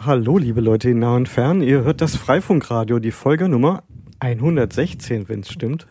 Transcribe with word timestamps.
Hallo, 0.00 0.38
liebe 0.38 0.60
Leute 0.60 0.90
in 0.90 1.00
nah 1.00 1.16
und 1.16 1.28
fern. 1.28 1.60
Ihr 1.60 1.82
hört 1.82 2.00
das 2.00 2.16
Freifunkradio, 2.16 2.98
die 2.98 3.10
Folge 3.10 3.48
Nummer 3.48 3.82
116, 4.20 5.28
wenn 5.28 5.40
es 5.40 5.50
stimmt. 5.50 5.86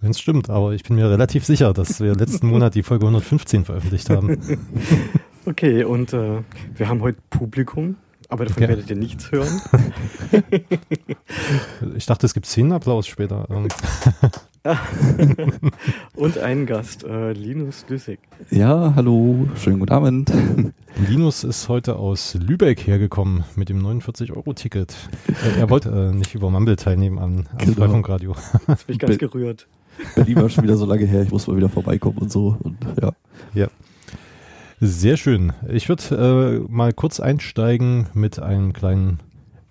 Wenn 0.00 0.10
es 0.10 0.20
stimmt, 0.20 0.50
aber 0.50 0.72
ich 0.72 0.82
bin 0.82 0.96
mir 0.96 1.08
relativ 1.10 1.44
sicher, 1.44 1.72
dass 1.72 2.00
wir 2.00 2.14
letzten 2.14 2.48
Monat 2.48 2.74
die 2.74 2.82
Folge 2.82 3.04
115 3.06 3.64
veröffentlicht 3.64 4.10
haben. 4.10 4.38
Okay, 5.48 5.84
und 5.84 6.12
äh, 6.12 6.42
wir 6.74 6.88
haben 6.88 7.02
heute 7.02 7.20
Publikum, 7.30 7.94
aber 8.28 8.46
davon 8.46 8.64
Okay. 8.64 8.70
werdet 8.70 8.90
ihr 8.90 8.96
nichts 8.96 9.30
hören. 9.30 9.62
Ich 11.94 12.06
dachte, 12.06 12.26
es 12.26 12.34
gibt 12.34 12.46
Szenenapplaus 12.46 13.06
später. 13.06 13.46
Und 16.14 16.38
einen 16.38 16.66
Gast, 16.66 17.04
äh, 17.04 17.32
Linus 17.32 17.84
Düssig. 17.86 18.18
Ja, 18.50 18.92
hallo, 18.96 19.48
schönen 19.56 19.78
guten 19.80 19.92
Abend. 19.92 20.32
Linus 21.08 21.44
ist 21.44 21.68
heute 21.68 21.96
aus 21.96 22.34
Lübeck 22.34 22.86
hergekommen 22.86 23.44
mit 23.54 23.68
dem 23.68 23.80
49-Euro-Ticket. 23.84 24.94
Äh, 25.28 25.60
er 25.60 25.70
wollte 25.70 25.90
äh, 25.90 26.16
nicht 26.16 26.34
über 26.34 26.50
Mumble 26.50 26.76
teilnehmen 26.76 27.18
am, 27.18 27.38
am 27.52 27.58
Genau. 27.58 27.72
Freifunkradio. 27.74 28.34
Jetzt 28.68 28.86
bin 28.86 28.94
ich 28.94 28.98
ganz 29.00 29.12
Be- 29.18 29.28
gerührt. 29.28 29.66
Berlin 30.14 30.36
war 30.36 30.48
schon 30.50 30.64
wieder 30.64 30.76
so 30.76 30.84
lange 30.86 31.04
her, 31.06 31.22
ich 31.22 31.30
muss 31.30 31.46
mal 31.46 31.56
wieder 31.56 31.68
vorbeikommen 31.70 32.18
und 32.18 32.30
so. 32.30 32.56
Und 32.60 32.76
ja. 33.54 33.68
Sehr 34.80 35.16
schön. 35.16 35.52
Ich 35.68 35.88
würde 35.88 36.62
äh, 36.68 36.70
mal 36.72 36.92
kurz 36.92 37.18
einsteigen 37.18 38.08
mit 38.12 38.38
einem 38.38 38.74
kleinen 38.74 39.20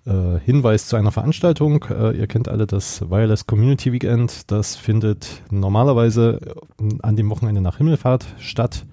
äh, 0.06 0.38
Hinweis 0.44 0.86
zu 0.86 0.96
einer 0.96 1.12
Veranstaltung. 1.12 1.84
Äh, 1.90 2.16
ihr 2.16 2.26
kennt 2.26 2.48
alle 2.48 2.66
das 2.66 3.02
Wireless 3.10 3.46
Community 3.46 3.92
Weekend. 3.92 4.50
Das 4.50 4.76
findet 4.76 5.42
normalerweise 5.50 6.40
äh, 6.80 6.88
an 7.02 7.16
dem 7.16 7.28
Wochenende 7.28 7.60
nach 7.60 7.78
Himmelfahrt 7.78 8.26
statt. 8.38 8.86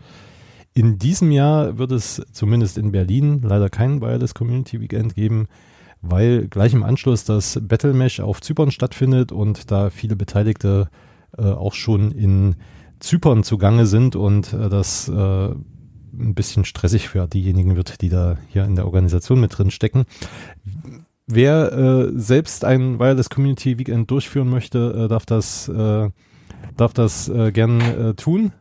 In 0.74 0.98
diesem 0.98 1.32
Jahr 1.32 1.78
wird 1.78 1.92
es 1.92 2.22
zumindest 2.32 2.78
in 2.80 2.92
Berlin 2.92 3.42
leider 3.44 3.70
kein 3.70 4.02
Wireless 4.02 4.34
Community 4.34 4.82
Weekend 4.82 5.14
geben, 5.14 5.48
weil 6.02 6.48
gleich 6.48 6.74
im 6.74 6.84
Anschluss 6.84 7.26
das 7.26 7.60
Battle 7.62 7.94
Mesh 7.94 8.20
auf 8.20 8.42
Zypern 8.42 8.72
stattfindet 8.72 9.32
und 9.32 9.70
da 9.72 9.92
viele 9.92 10.16
Beteiligte 10.16 10.90
äh, 11.38 11.44
auch 11.44 11.74
schon 11.74 12.12
in 12.12 12.56
Zypern 13.00 13.44
zugange 13.44 13.86
sind 13.86 14.16
und 14.16 14.54
äh, 14.54 14.70
das 14.70 15.10
äh, 15.10 15.50
ein 16.18 16.36
bisschen 16.36 16.66
stressig 16.66 17.10
für 17.10 17.28
diejenigen 17.28 17.76
wird, 17.76 18.02
die 18.02 18.10
da 18.10 18.38
hier 18.50 18.66
in 18.66 18.76
der 18.76 18.86
Organisation 18.86 19.40
mit 19.40 19.58
drin 19.58 19.72
stecken. 19.72 20.06
Wer 21.26 21.72
äh, 21.72 22.12
selbst 22.16 22.66
ein 22.66 23.00
Wireless 23.00 23.30
Community 23.30 23.80
Weekend 23.80 24.12
durchführen 24.12 24.50
möchte, 24.50 25.06
äh, 25.06 25.08
darf 25.08 25.26
das, 25.26 25.70
äh, 25.70 26.10
darf 26.78 26.94
das 26.94 27.30
äh, 27.30 27.52
gern 27.52 27.82
äh, 27.82 28.14
tun. 28.14 28.52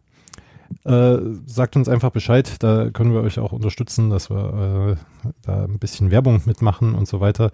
Äh, 0.84 1.19
sagt 1.44 1.77
uns 1.77 1.89
einfach 1.89 2.11
Bescheid, 2.11 2.62
da 2.62 2.91
können 2.91 3.12
wir 3.12 3.20
euch 3.20 3.39
auch 3.39 3.53
unterstützen, 3.53 4.11
dass 4.11 4.31
wir 4.31 4.97
äh, 5.25 5.31
da 5.42 5.64
ein 5.64 5.78
bisschen 5.78 6.11
Werbung 6.11 6.42
mitmachen 6.47 6.94
und 6.94 7.06
so 7.06 7.20
weiter. 7.20 7.50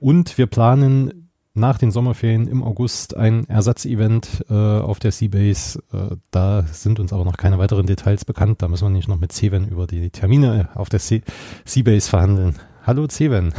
Und 0.00 0.36
wir 0.38 0.46
planen 0.46 1.31
nach 1.54 1.76
den 1.78 1.90
Sommerferien 1.90 2.46
im 2.48 2.62
August 2.62 3.16
ein 3.16 3.46
Ersatzevent 3.48 4.44
äh, 4.48 4.54
auf 4.54 4.98
der 4.98 5.12
Seabase. 5.12 5.82
Äh, 5.92 6.16
da 6.30 6.62
sind 6.62 6.98
uns 6.98 7.12
aber 7.12 7.24
noch 7.24 7.36
keine 7.36 7.58
weiteren 7.58 7.86
Details 7.86 8.24
bekannt. 8.24 8.62
Da 8.62 8.68
müssen 8.68 8.86
wir 8.86 8.90
nicht 8.90 9.08
noch 9.08 9.20
mit 9.20 9.32
Ceven 9.32 9.68
über 9.68 9.86
die 9.86 10.10
Termine 10.10 10.70
auf 10.74 10.88
der 10.88 10.98
Se- 11.00 11.22
Seabase 11.64 12.08
verhandeln. 12.08 12.56
Hallo 12.86 13.06
Ceven. 13.08 13.52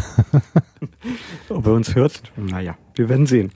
Ob 1.49 1.65
er 1.67 1.73
uns 1.73 1.93
hört? 1.95 2.23
Naja, 2.35 2.75
wir 2.95 3.09
werden 3.09 3.25
sehen. 3.27 3.51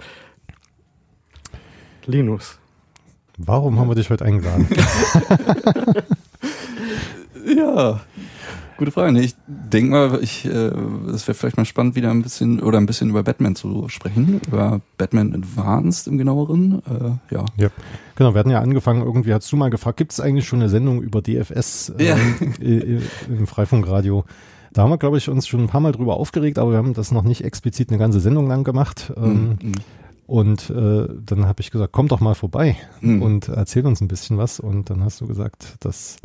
Linus. 2.05 2.59
Warum 3.38 3.77
haben 3.80 3.89
wir 3.89 3.95
dich 3.95 4.09
heute 4.09 4.23
eingeladen? 4.25 4.67
ja, 7.58 8.02
gute 8.78 8.92
Frage. 8.92 9.20
Ich 9.20 9.36
denke 9.47 9.92
mal, 9.92 10.20
ich, 10.22 10.45
äh, 10.45 10.50
es 10.50 11.28
wäre 11.28 11.33
vielleicht 11.36 11.58
mal 11.58 11.66
spannend, 11.66 11.95
wieder 11.95 12.11
ein 12.11 12.22
bisschen 12.22 12.59
oder 12.61 12.78
ein 12.78 12.86
bisschen 12.86 13.09
über 13.09 13.23
Batman 13.23 13.56
zu 13.56 13.89
sprechen, 13.89 14.39
über 14.47 14.81
Batman 14.97 15.33
Advanced 15.33 16.08
im 16.08 16.17
genaueren. 16.17 16.81
Äh, 16.86 17.33
ja. 17.36 17.45
Genau, 18.16 18.33
wir 18.33 18.39
hatten 18.39 18.49
ja 18.49 18.60
angefangen, 18.61 19.02
irgendwie 19.04 19.33
hast 19.33 19.52
du 19.52 19.58
mal 19.58 19.70
gefragt, 19.70 19.98
gibt 19.98 20.11
es 20.11 20.20
eigentlich 20.20 20.48
schon 20.48 20.60
eine 20.60 20.70
Sendung 20.70 21.02
über 21.02 21.21
DFS 21.21 21.93
äh, 21.98 22.08
Ja. 22.10 22.17
im 23.30 23.48
Freifunkradio? 23.48 24.26
Da 24.73 24.83
haben 24.83 24.92
wir, 24.92 24.98
glaube 24.98 25.17
ich, 25.17 25.27
uns 25.30 25.48
schon 25.48 25.61
ein 25.61 25.67
paar 25.67 25.82
Mal 25.82 25.92
drüber 25.92 26.17
aufgeregt, 26.17 26.60
aber 26.60 26.71
wir 26.71 26.77
haben 26.77 26.93
das 26.93 27.11
noch 27.11 27.23
nicht 27.23 27.43
explizit 27.43 27.89
eine 27.89 27.98
ganze 27.98 28.20
Sendung 28.20 28.48
lang 28.48 28.64
gemacht. 28.64 29.11
Ähm, 29.17 29.58
Mhm. 29.61 29.71
Und 30.27 30.70
äh, 30.71 31.08
dann 31.26 31.45
habe 31.45 31.61
ich 31.61 31.71
gesagt, 31.71 31.93
komm 31.93 32.10
doch 32.10 32.20
mal 32.20 32.36
vorbei 32.36 32.76
Mhm. 32.99 33.21
und 33.21 33.48
erzähl 33.48 33.86
uns 33.86 34.02
ein 34.02 34.10
bisschen 34.10 34.37
was. 34.37 34.60
Und 34.60 34.89
dann 34.89 35.02
hast 35.02 35.21
du 35.21 35.26
gesagt, 35.26 35.76
dass 35.80 36.17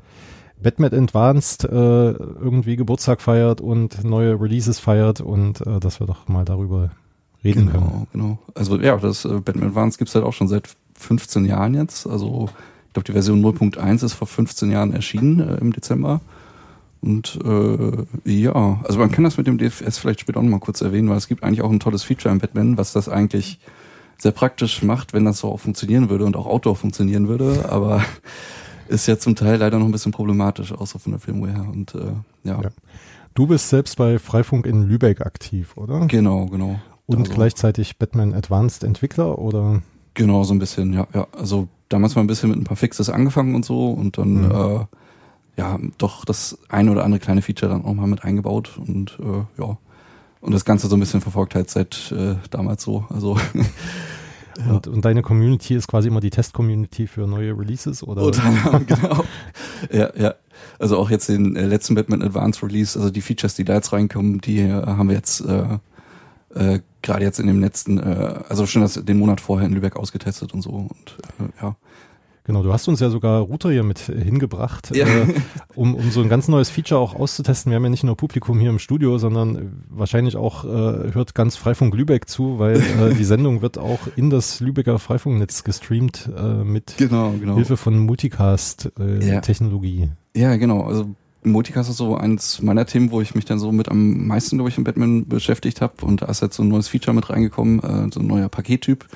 Batman 0.62 0.94
Advanced 0.94 1.64
äh, 1.64 1.68
irgendwie 2.12 2.76
Geburtstag 2.76 3.20
feiert 3.20 3.60
und 3.60 4.04
neue 4.04 4.40
Releases 4.40 4.78
feiert 4.78 5.20
und 5.20 5.60
äh, 5.66 5.80
dass 5.80 6.00
wir 6.00 6.06
doch 6.06 6.28
mal 6.28 6.44
darüber 6.44 6.90
reden 7.44 7.70
können. 7.70 7.84
Genau, 7.84 8.06
genau. 8.12 8.38
Also 8.54 8.80
ja, 8.80 8.96
das 8.96 9.24
äh, 9.24 9.40
Batman 9.40 9.68
Advanced 9.68 9.98
gibt's 9.98 10.14
halt 10.14 10.24
auch 10.24 10.32
schon 10.32 10.48
seit 10.48 10.68
15 10.94 11.44
Jahren 11.44 11.74
jetzt. 11.74 12.06
Also 12.06 12.48
ich 12.86 12.92
glaube, 12.92 13.06
die 13.06 13.12
Version 13.12 13.42
0.1 13.44 14.04
ist 14.04 14.12
vor 14.14 14.26
15 14.26 14.70
Jahren 14.70 14.92
erschienen 14.92 15.40
äh, 15.40 15.56
im 15.56 15.72
Dezember. 15.72 16.20
Und 17.00 17.38
äh, 17.44 18.30
ja, 18.30 18.80
also 18.84 19.00
man 19.00 19.10
kann 19.10 19.24
das 19.24 19.36
mit 19.36 19.48
dem 19.48 19.58
DFS 19.58 19.98
vielleicht 19.98 20.20
später 20.20 20.38
auch 20.38 20.44
noch 20.44 20.50
mal 20.50 20.60
kurz 20.60 20.82
erwähnen, 20.82 21.08
weil 21.08 21.16
es 21.16 21.26
gibt 21.26 21.42
eigentlich 21.42 21.62
auch 21.62 21.70
ein 21.70 21.80
tolles 21.80 22.04
Feature 22.04 22.32
im 22.32 22.38
Batman, 22.38 22.76
was 22.78 22.92
das 22.92 23.08
eigentlich 23.08 23.58
sehr 24.18 24.30
praktisch 24.30 24.84
macht, 24.84 25.12
wenn 25.12 25.24
das 25.24 25.38
so 25.38 25.48
auch 25.48 25.58
funktionieren 25.58 26.08
würde 26.08 26.24
und 26.24 26.36
auch 26.36 26.46
Outdoor 26.46 26.76
funktionieren 26.76 27.26
würde, 27.26 27.68
aber 27.68 28.04
ist 28.92 29.06
ja 29.08 29.18
zum 29.18 29.34
Teil 29.34 29.56
leider 29.58 29.78
noch 29.78 29.86
ein 29.86 29.92
bisschen 29.92 30.12
problematisch, 30.12 30.72
außer 30.72 30.98
von 30.98 31.12
der 31.12 31.20
Firmware 31.20 31.52
her. 31.52 31.66
Und 31.70 31.94
äh, 31.94 32.12
ja, 32.44 32.60
Ja. 32.62 32.70
Du 33.34 33.46
bist 33.46 33.70
selbst 33.70 33.96
bei 33.96 34.18
Freifunk 34.18 34.66
in 34.66 34.82
Lübeck 34.86 35.22
aktiv, 35.22 35.76
oder? 35.76 36.06
genau, 36.06 36.46
genau. 36.46 36.78
Und 37.06 37.20
Also- 37.20 37.32
gleichzeitig 37.34 37.96
Batman 37.98 38.34
Advanced 38.34 38.84
Entwickler 38.84 39.38
oder? 39.38 39.82
Genau, 40.14 40.44
so 40.44 40.52
ein 40.54 40.58
bisschen, 40.58 40.92
ja, 40.92 41.06
ja. 41.14 41.26
Also 41.36 41.66
damals 41.88 42.14
mal 42.14 42.20
ein 42.20 42.26
bisschen 42.26 42.50
mit 42.50 42.58
ein 42.58 42.64
paar 42.64 42.76
Fixes 42.76 43.08
angefangen 43.08 43.54
und 43.54 43.64
so 43.64 43.90
und 43.90 44.18
dann 44.18 44.44
Mhm. 44.46 44.50
äh, 44.50 44.86
ja 45.56 45.78
doch 45.98 46.24
das 46.26 46.58
eine 46.68 46.90
oder 46.92 47.04
andere 47.04 47.20
kleine 47.20 47.40
Feature 47.42 47.72
dann 47.72 47.84
auch 47.84 47.94
mal 47.94 48.06
mit 48.06 48.22
eingebaut 48.24 48.78
und 48.86 49.18
äh, 49.20 49.60
ja. 49.62 49.78
Und 50.42 50.52
das 50.52 50.64
Ganze 50.64 50.88
so 50.88 50.96
ein 50.96 51.00
bisschen 51.00 51.20
verfolgt 51.22 51.54
halt 51.54 51.70
seit 51.70 52.12
äh, 52.12 52.34
damals 52.50 52.82
so. 52.82 53.06
Also 53.08 53.38
Ja. 54.58 54.72
Und, 54.72 54.86
und 54.86 55.04
deine 55.04 55.22
Community 55.22 55.74
ist 55.74 55.88
quasi 55.88 56.08
immer 56.08 56.20
die 56.20 56.30
Test-Community 56.30 57.06
für 57.06 57.26
neue 57.26 57.56
Releases 57.58 58.02
oder? 58.02 58.22
anderem, 58.38 58.86
genau. 58.86 59.24
ja, 59.90 60.10
ja. 60.16 60.34
Also 60.78 60.98
auch 60.98 61.10
jetzt 61.10 61.28
den 61.28 61.56
äh, 61.56 61.66
letzten 61.66 61.94
Batman 61.94 62.22
Advanced 62.22 62.62
Release, 62.62 62.98
also 62.98 63.10
die 63.10 63.20
Features, 63.20 63.54
die 63.54 63.64
da 63.64 63.74
jetzt 63.74 63.92
reinkommen, 63.92 64.40
die 64.40 64.60
äh, 64.60 64.70
haben 64.70 65.08
wir 65.08 65.16
jetzt 65.16 65.40
äh, 65.40 65.78
äh, 66.54 66.80
gerade 67.02 67.24
jetzt 67.24 67.40
in 67.40 67.46
dem 67.46 67.60
letzten, 67.60 67.98
äh, 67.98 68.40
also 68.48 68.66
schon 68.66 68.82
das, 68.82 68.94
den 68.94 69.18
Monat 69.18 69.40
vorher 69.40 69.66
in 69.66 69.74
Lübeck 69.74 69.96
ausgetestet 69.96 70.54
und 70.54 70.62
so. 70.62 70.70
Und 70.70 71.16
äh, 71.38 71.62
ja. 71.62 71.76
Genau, 72.44 72.64
du 72.64 72.72
hast 72.72 72.88
uns 72.88 72.98
ja 72.98 73.08
sogar 73.08 73.40
Router 73.42 73.70
hier 73.70 73.84
mit 73.84 74.00
hingebracht, 74.00 74.90
Ja. 74.96 75.06
äh, 75.06 75.32
um, 75.76 75.94
um 75.94 76.10
so 76.10 76.22
ein 76.22 76.28
ganz 76.28 76.48
neues 76.48 76.70
Feature 76.70 77.00
auch 77.00 77.14
auszutesten. 77.14 77.70
Wir 77.70 77.76
haben 77.76 77.84
ja 77.84 77.90
nicht 77.90 78.02
nur 78.02 78.16
Publikum 78.16 78.58
hier 78.58 78.70
im 78.70 78.80
Studio, 78.80 79.16
sondern 79.18 79.56
äh, 79.56 79.60
wahrscheinlich 79.90 80.36
auch 80.36 80.64
äh, 80.64 81.12
hört 81.14 81.36
ganz 81.36 81.54
Freifunk 81.54 81.94
Lübeck 81.94 82.28
zu, 82.28 82.58
weil 82.58 82.78
äh, 82.80 83.14
die 83.16 83.22
Sendung 83.24 83.62
wird 83.62 83.78
auch 83.78 84.00
in 84.16 84.28
das 84.28 84.58
Lübecker 84.58 84.98
Freifunknetz 84.98 85.62
gestreamt 85.62 86.28
äh, 86.36 86.64
mit 86.64 86.96
Genau, 86.98 87.30
genau. 87.38 87.54
Hilfe 87.54 87.76
von 87.76 87.96
Multicast-Technologie. 88.96 90.10
Ja, 90.36 90.56
genau. 90.56 90.82
Also 90.82 91.14
Multicast 91.44 91.90
ist 91.90 91.96
so 91.96 92.16
eins 92.16 92.62
meiner 92.62 92.86
Themen, 92.86 93.10
wo 93.10 93.20
ich 93.20 93.34
mich 93.34 93.44
dann 93.44 93.58
so 93.58 93.72
mit 93.72 93.88
am 93.88 94.26
meisten, 94.26 94.56
glaube 94.56 94.68
ich, 94.70 94.78
im 94.78 94.84
Batman 94.84 95.26
beschäftigt 95.28 95.80
habe. 95.80 96.04
Und 96.04 96.22
da 96.22 96.26
ist 96.26 96.40
jetzt 96.42 96.56
so 96.56 96.62
ein 96.62 96.68
neues 96.68 96.88
Feature 96.88 97.14
mit 97.14 97.30
reingekommen, 97.30 97.80
äh, 97.82 98.08
so 98.12 98.20
ein 98.20 98.26
neuer 98.26 98.48
Pakettyp, 98.48 99.06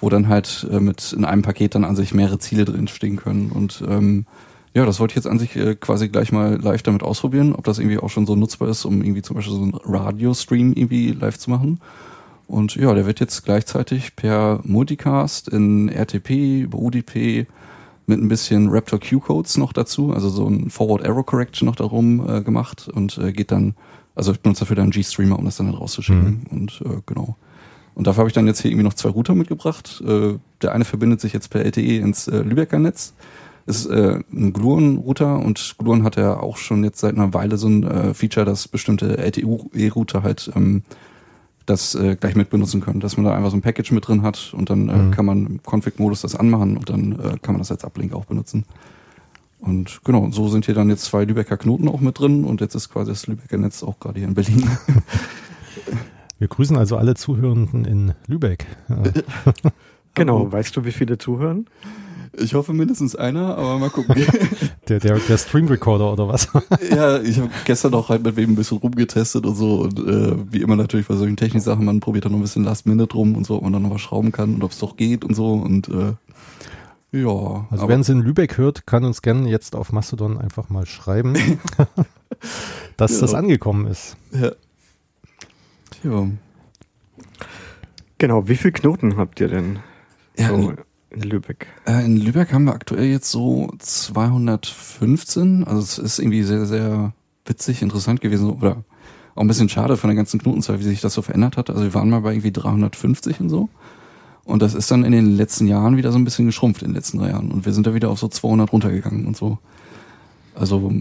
wo 0.00 0.08
dann 0.08 0.28
halt 0.28 0.66
äh, 0.70 0.80
mit 0.80 1.12
in 1.12 1.24
einem 1.24 1.42
Paket 1.42 1.74
dann 1.74 1.84
an 1.84 1.96
sich 1.96 2.14
mehrere 2.14 2.38
Ziele 2.38 2.64
drin 2.64 2.88
stehen 2.88 3.16
können. 3.16 3.50
Und 3.50 3.82
ähm, 3.86 4.26
ja, 4.74 4.86
das 4.86 5.00
wollte 5.00 5.12
ich 5.12 5.16
jetzt 5.16 5.26
an 5.26 5.38
sich 5.38 5.56
äh, 5.56 5.74
quasi 5.74 6.08
gleich 6.08 6.32
mal 6.32 6.60
live 6.60 6.82
damit 6.82 7.02
ausprobieren, 7.02 7.54
ob 7.54 7.64
das 7.64 7.78
irgendwie 7.78 7.98
auch 7.98 8.10
schon 8.10 8.26
so 8.26 8.36
nutzbar 8.36 8.68
ist, 8.68 8.84
um 8.84 9.02
irgendwie 9.02 9.22
zum 9.22 9.36
Beispiel 9.36 9.54
so 9.54 9.62
einen 9.62 9.74
Radiostream 9.74 10.72
irgendwie 10.72 11.12
live 11.12 11.38
zu 11.38 11.50
machen. 11.50 11.80
Und 12.46 12.74
ja, 12.74 12.92
der 12.94 13.06
wird 13.06 13.20
jetzt 13.20 13.44
gleichzeitig 13.44 14.16
per 14.16 14.60
Multicast 14.64 15.48
in 15.48 15.88
RTP, 15.88 16.62
über 16.62 16.78
UDP, 16.78 17.46
mit 18.06 18.20
ein 18.20 18.28
bisschen 18.28 18.68
Raptor 18.70 18.98
Q-Codes 18.98 19.56
noch 19.56 19.72
dazu, 19.72 20.12
also 20.12 20.28
so 20.28 20.46
ein 20.46 20.68
Forward 20.68 21.06
Arrow 21.06 21.24
Correction 21.24 21.66
noch 21.66 21.76
darum 21.76 22.28
äh, 22.28 22.42
gemacht 22.42 22.88
und 22.92 23.16
äh, 23.18 23.32
geht 23.32 23.52
dann, 23.52 23.74
also 24.16 24.32
ich 24.32 24.40
benutze 24.40 24.60
dafür 24.60 24.76
dann 24.76 24.90
G-Streamer, 24.90 25.38
um 25.38 25.44
das 25.44 25.56
dann 25.56 25.68
halt 25.68 25.80
rauszuschicken 25.80 26.46
und 26.50 26.82
äh, 26.84 27.00
genau. 27.06 27.36
Und 27.94 28.06
dafür 28.06 28.20
habe 28.20 28.28
ich 28.28 28.34
dann 28.34 28.46
jetzt 28.46 28.60
hier 28.62 28.70
irgendwie 28.70 28.84
noch 28.86 28.94
zwei 28.94 29.10
Router 29.10 29.34
mitgebracht. 29.34 30.02
Äh, 30.06 30.34
der 30.62 30.72
eine 30.72 30.84
verbindet 30.84 31.20
sich 31.20 31.32
jetzt 31.32 31.50
per 31.50 31.64
LTE 31.64 31.98
ins 31.98 32.28
äh, 32.28 32.38
Lübecker 32.38 32.78
Netz. 32.78 33.14
Ist 33.66 33.86
äh, 33.86 34.20
ein 34.32 34.52
Gluon-Router 34.52 35.38
und 35.38 35.74
Gluon 35.78 36.02
hat 36.02 36.16
ja 36.16 36.38
auch 36.40 36.56
schon 36.56 36.82
jetzt 36.82 37.00
seit 37.00 37.14
einer 37.14 37.34
Weile 37.34 37.56
so 37.58 37.68
ein 37.68 37.84
äh, 37.84 38.14
Feature, 38.14 38.46
dass 38.46 38.68
bestimmte 38.68 39.18
LTE-Router 39.18 40.22
halt 40.22 40.50
ähm, 40.56 40.82
das 41.66 41.94
äh, 41.94 42.16
gleich 42.16 42.34
mit 42.36 42.48
benutzen 42.50 42.80
können, 42.80 43.00
dass 43.00 43.16
man 43.16 43.26
da 43.26 43.34
einfach 43.34 43.50
so 43.50 43.56
ein 43.56 43.62
Package 43.62 43.92
mit 43.92 44.08
drin 44.08 44.22
hat 44.22 44.54
und 44.56 44.70
dann 44.70 44.88
äh, 44.88 44.96
Mhm. 44.96 45.10
kann 45.10 45.26
man 45.26 45.46
im 45.46 45.60
Config-Modus 45.62 46.22
das 46.22 46.34
anmachen 46.34 46.76
und 46.78 46.88
dann 46.88 47.16
kann 47.42 47.54
man 47.54 47.58
das 47.58 47.70
als 47.70 47.84
Uplink 47.84 48.12
auch 48.14 48.24
benutzen. 48.24 48.64
Und 49.60 50.00
genau, 50.04 50.30
so 50.30 50.48
sind 50.48 50.64
hier 50.64 50.74
dann 50.74 50.88
jetzt 50.88 51.04
zwei 51.04 51.24
Lübecker 51.24 51.58
Knoten 51.58 51.86
auch 51.88 52.00
mit 52.00 52.18
drin 52.18 52.44
und 52.44 52.62
jetzt 52.62 52.74
ist 52.74 52.88
quasi 52.88 53.10
das 53.10 53.26
Lübecker 53.26 53.58
Netz 53.58 53.82
auch 53.82 54.00
gerade 54.00 54.18
hier 54.18 54.26
in 54.28 54.34
Berlin. 54.34 54.66
Wir 56.40 56.48
grüßen 56.48 56.76
also 56.78 56.96
alle 56.96 57.14
Zuhörenden 57.14 57.84
in 57.84 58.14
Lübeck. 58.26 58.66
genau, 60.14 60.50
weißt 60.50 60.74
du, 60.74 60.86
wie 60.86 60.90
viele 60.90 61.18
zuhören? 61.18 61.66
Ich 62.32 62.54
hoffe 62.54 62.72
mindestens 62.72 63.14
einer, 63.14 63.58
aber 63.58 63.78
mal 63.78 63.90
gucken. 63.90 64.14
der, 64.88 65.00
der, 65.00 65.18
der 65.18 65.36
Stream 65.36 65.66
Recorder 65.66 66.10
oder 66.10 66.28
was? 66.28 66.48
ja, 66.90 67.20
ich 67.20 67.38
habe 67.38 67.50
gestern 67.66 67.92
auch 67.92 68.08
halt 68.08 68.22
mit 68.22 68.36
wem 68.36 68.52
ein 68.52 68.56
bisschen 68.56 68.78
rumgetestet 68.78 69.44
und 69.44 69.54
so 69.54 69.82
und 69.82 69.98
äh, 69.98 70.34
wie 70.50 70.62
immer 70.62 70.76
natürlich 70.76 71.08
bei 71.08 71.14
solchen 71.14 71.36
Techniksachen, 71.36 71.84
man 71.84 72.00
probiert 72.00 72.24
dann 72.24 72.32
noch 72.32 72.38
ein 72.38 72.42
bisschen 72.42 72.64
Last 72.64 72.86
Minute 72.86 73.14
rum 73.14 73.36
und 73.36 73.46
so, 73.46 73.56
ob 73.56 73.62
man 73.62 73.74
dann 73.74 73.82
noch 73.82 73.90
was 73.90 74.00
schrauben 74.00 74.32
kann 74.32 74.54
und 74.54 74.64
ob 74.64 74.70
es 74.70 74.78
doch 74.78 74.96
geht 74.96 75.26
und 75.26 75.34
so 75.34 75.52
und 75.52 75.88
äh, 75.88 76.14
ja. 77.12 77.66
Also 77.70 77.86
wer 77.86 77.96
uns 77.96 78.08
in 78.08 78.22
Lübeck 78.22 78.56
hört, 78.56 78.86
kann 78.86 79.04
uns 79.04 79.20
gerne 79.20 79.50
jetzt 79.50 79.76
auf 79.76 79.92
Mastodon 79.92 80.38
einfach 80.38 80.70
mal 80.70 80.86
schreiben, 80.86 81.34
dass 82.96 83.12
ja. 83.12 83.20
das 83.20 83.34
angekommen 83.34 83.86
ist. 83.86 84.16
Ja. 84.32 84.52
Ja. 86.02 86.28
Genau, 88.18 88.48
wie 88.48 88.56
viele 88.56 88.72
Knoten 88.72 89.16
habt 89.16 89.40
ihr 89.40 89.48
denn 89.48 89.78
ja, 90.38 90.48
so 90.48 90.74
in 91.10 91.22
Lübeck? 91.22 91.66
Äh, 91.86 92.04
in 92.04 92.16
Lübeck 92.16 92.52
haben 92.52 92.64
wir 92.64 92.74
aktuell 92.74 93.06
jetzt 93.06 93.30
so 93.30 93.72
215. 93.78 95.64
Also 95.64 95.80
es 95.80 95.98
ist 95.98 96.18
irgendwie 96.18 96.42
sehr, 96.42 96.66
sehr 96.66 97.12
witzig, 97.46 97.82
interessant 97.82 98.20
gewesen 98.20 98.50
oder 98.50 98.84
auch 99.34 99.42
ein 99.42 99.48
bisschen 99.48 99.68
schade 99.68 99.96
von 99.96 100.08
der 100.08 100.16
ganzen 100.16 100.40
Knotenzahl, 100.40 100.78
wie 100.78 100.84
sich 100.84 101.00
das 101.00 101.14
so 101.14 101.22
verändert 101.22 101.56
hat. 101.56 101.70
Also 101.70 101.82
wir 101.82 101.94
waren 101.94 102.10
mal 102.10 102.20
bei 102.20 102.32
irgendwie 102.32 102.52
350 102.52 103.40
und 103.40 103.48
so. 103.48 103.68
Und 104.44 104.62
das 104.62 104.74
ist 104.74 104.90
dann 104.90 105.04
in 105.04 105.12
den 105.12 105.36
letzten 105.36 105.66
Jahren 105.66 105.96
wieder 105.96 106.12
so 106.12 106.18
ein 106.18 106.24
bisschen 106.24 106.46
geschrumpft, 106.46 106.82
in 106.82 106.88
den 106.88 106.96
letzten 106.96 107.18
drei 107.18 107.30
Jahren. 107.30 107.50
Und 107.52 107.66
wir 107.66 107.72
sind 107.72 107.86
da 107.86 107.94
wieder 107.94 108.10
auf 108.10 108.18
so 108.18 108.28
200 108.28 108.72
runtergegangen 108.72 109.26
und 109.26 109.36
so. 109.36 109.58
Also, 110.54 110.92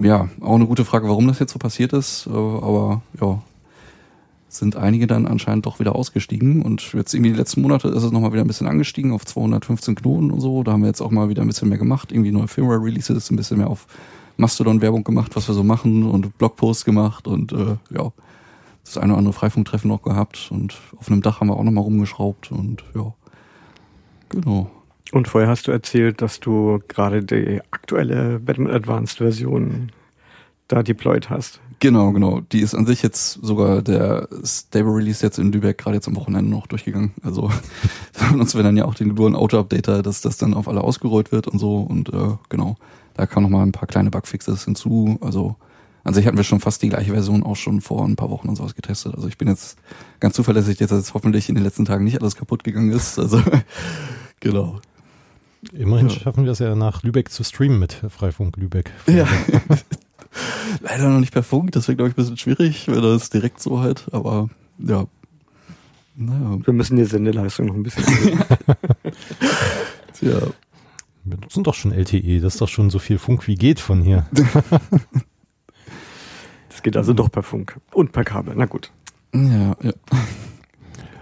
ja, 0.00 0.28
auch 0.40 0.54
eine 0.54 0.66
gute 0.66 0.84
Frage, 0.84 1.08
warum 1.08 1.28
das 1.28 1.38
jetzt 1.38 1.52
so 1.52 1.58
passiert 1.58 1.92
ist. 1.92 2.26
Äh, 2.26 2.30
aber 2.30 3.02
ja, 3.20 3.42
sind 4.56 4.76
einige 4.76 5.06
dann 5.06 5.26
anscheinend 5.26 5.66
doch 5.66 5.80
wieder 5.80 5.94
ausgestiegen. 5.94 6.62
Und 6.62 6.92
jetzt 6.92 7.14
irgendwie 7.14 7.32
die 7.32 7.38
letzten 7.38 7.62
Monate 7.62 7.88
ist 7.88 8.02
es 8.02 8.12
nochmal 8.12 8.32
wieder 8.32 8.42
ein 8.42 8.48
bisschen 8.48 8.66
angestiegen 8.66 9.12
auf 9.12 9.24
215 9.24 9.94
Knoten 9.94 10.30
und 10.30 10.40
so. 10.40 10.62
Da 10.62 10.72
haben 10.72 10.82
wir 10.82 10.88
jetzt 10.88 11.00
auch 11.00 11.10
mal 11.10 11.28
wieder 11.28 11.42
ein 11.42 11.48
bisschen 11.48 11.68
mehr 11.68 11.78
gemacht. 11.78 12.12
Irgendwie 12.12 12.32
neue 12.32 12.48
Firmware-Releases, 12.48 13.30
ein 13.30 13.36
bisschen 13.36 13.58
mehr 13.58 13.68
auf 13.68 13.86
Mastodon-Werbung 14.36 15.04
gemacht, 15.04 15.36
was 15.36 15.48
wir 15.48 15.54
so 15.54 15.62
machen 15.62 16.04
und 16.04 16.36
Blogposts 16.38 16.84
gemacht 16.84 17.28
und 17.28 17.52
äh, 17.52 17.76
ja 17.90 18.12
das 18.84 18.98
eine 18.98 19.12
oder 19.12 19.18
andere 19.18 19.32
Freifunktreffen 19.32 19.88
noch 19.88 20.02
gehabt 20.02 20.48
und 20.50 20.76
auf 20.96 21.10
einem 21.10 21.22
Dach 21.22 21.40
haben 21.40 21.48
wir 21.48 21.56
auch 21.56 21.62
nochmal 21.62 21.84
rumgeschraubt 21.84 22.50
und 22.50 22.84
ja, 22.94 23.12
genau. 24.28 24.70
Und 25.12 25.28
vorher 25.28 25.48
hast 25.48 25.66
du 25.66 25.72
erzählt, 25.72 26.22
dass 26.22 26.40
du 26.40 26.80
gerade 26.88 27.22
die 27.24 27.60
aktuelle 27.70 28.38
Batman 28.38 28.72
Advanced 28.72 29.18
Version 29.18 29.90
da 30.68 30.82
deployed 30.82 31.30
hast. 31.30 31.60
Genau, 31.80 32.12
genau. 32.12 32.40
Die 32.52 32.60
ist 32.60 32.74
an 32.74 32.84
sich 32.84 33.02
jetzt 33.02 33.38
sogar 33.42 33.80
der 33.80 34.28
Stable 34.44 34.94
Release 34.94 35.24
jetzt 35.24 35.38
in 35.38 35.50
Lübeck 35.50 35.78
gerade 35.78 35.96
jetzt 35.96 36.08
am 36.08 36.16
Wochenende 36.16 36.50
noch 36.50 36.66
durchgegangen. 36.66 37.12
Also 37.22 37.50
uns 38.34 38.54
wäre 38.54 38.64
dann 38.64 38.76
ja 38.76 38.84
auch 38.84 38.94
den 38.94 39.08
Geburen 39.08 39.34
Auto-Updater, 39.34 40.02
dass 40.02 40.20
das 40.20 40.36
dann 40.36 40.52
auf 40.52 40.68
alle 40.68 40.82
ausgerollt 40.82 41.32
wird 41.32 41.48
und 41.48 41.58
so. 41.58 41.78
Und 41.78 42.10
äh, 42.10 42.36
genau, 42.50 42.76
da 43.14 43.26
kamen 43.26 43.44
noch 43.44 43.50
mal 43.50 43.62
ein 43.62 43.72
paar 43.72 43.88
kleine 43.88 44.10
Bugfixes 44.10 44.66
hinzu. 44.66 45.18
Also 45.22 45.56
an 46.04 46.12
sich 46.12 46.26
hatten 46.26 46.36
wir 46.36 46.44
schon 46.44 46.60
fast 46.60 46.82
die 46.82 46.90
gleiche 46.90 47.12
Version 47.12 47.42
auch 47.42 47.56
schon 47.56 47.80
vor 47.80 48.04
ein 48.04 48.16
paar 48.16 48.30
Wochen 48.30 48.48
und 48.48 48.56
sowas 48.56 48.74
getestet. 48.74 49.14
Also 49.14 49.28
ich 49.28 49.38
bin 49.38 49.48
jetzt 49.48 49.78
ganz 50.20 50.34
zuverlässig, 50.34 50.76
dass 50.76 50.90
jetzt 50.90 51.14
hoffentlich 51.14 51.48
in 51.48 51.54
den 51.54 51.64
letzten 51.64 51.86
Tagen 51.86 52.04
nicht 52.04 52.20
alles 52.20 52.36
kaputt 52.36 52.62
gegangen 52.62 52.92
ist. 52.92 53.18
Also 53.18 53.42
genau. 54.40 54.80
Immerhin 55.72 56.08
ja. 56.08 56.14
schaffen 56.14 56.44
wir 56.44 56.52
es 56.52 56.58
ja 56.58 56.74
nach 56.74 57.02
Lübeck 57.02 57.30
zu 57.30 57.44
streamen 57.44 57.78
mit 57.78 57.92
Freifunk 58.08 58.56
Lübeck. 58.56 58.90
Ja. 59.06 59.26
Leider 60.80 61.08
noch 61.08 61.20
nicht 61.20 61.32
per 61.32 61.42
Funk, 61.42 61.72
das 61.72 61.88
wäre 61.88 61.96
glaube 61.96 62.10
ich 62.10 62.14
ein 62.14 62.22
bisschen 62.22 62.36
schwierig, 62.36 62.88
wenn 62.88 63.02
das 63.02 63.30
direkt 63.30 63.60
so 63.60 63.80
halt, 63.80 64.06
aber 64.12 64.48
ja. 64.78 65.06
Naja. 66.16 66.58
Wir 66.64 66.72
müssen 66.72 66.96
die 66.96 67.04
Sendeleistung 67.04 67.66
noch 67.66 67.74
ein 67.74 67.82
bisschen. 67.82 68.04
Tja. 70.14 70.40
Wir 71.24 71.36
nutzen 71.36 71.64
doch 71.64 71.74
schon 71.74 71.92
LTE, 71.92 72.40
das 72.40 72.54
ist 72.54 72.60
doch 72.60 72.68
schon 72.68 72.90
so 72.90 72.98
viel 72.98 73.18
Funk 73.18 73.46
wie 73.46 73.54
geht 73.54 73.80
von 73.80 74.02
hier. 74.02 74.26
Es 76.68 76.82
geht 76.82 76.96
also 76.96 77.12
doch 77.12 77.30
per 77.30 77.42
Funk 77.42 77.78
und 77.92 78.12
per 78.12 78.24
Kabel. 78.24 78.54
Na 78.56 78.64
gut. 78.64 78.90
Ja, 79.34 79.76
ja. 79.82 79.92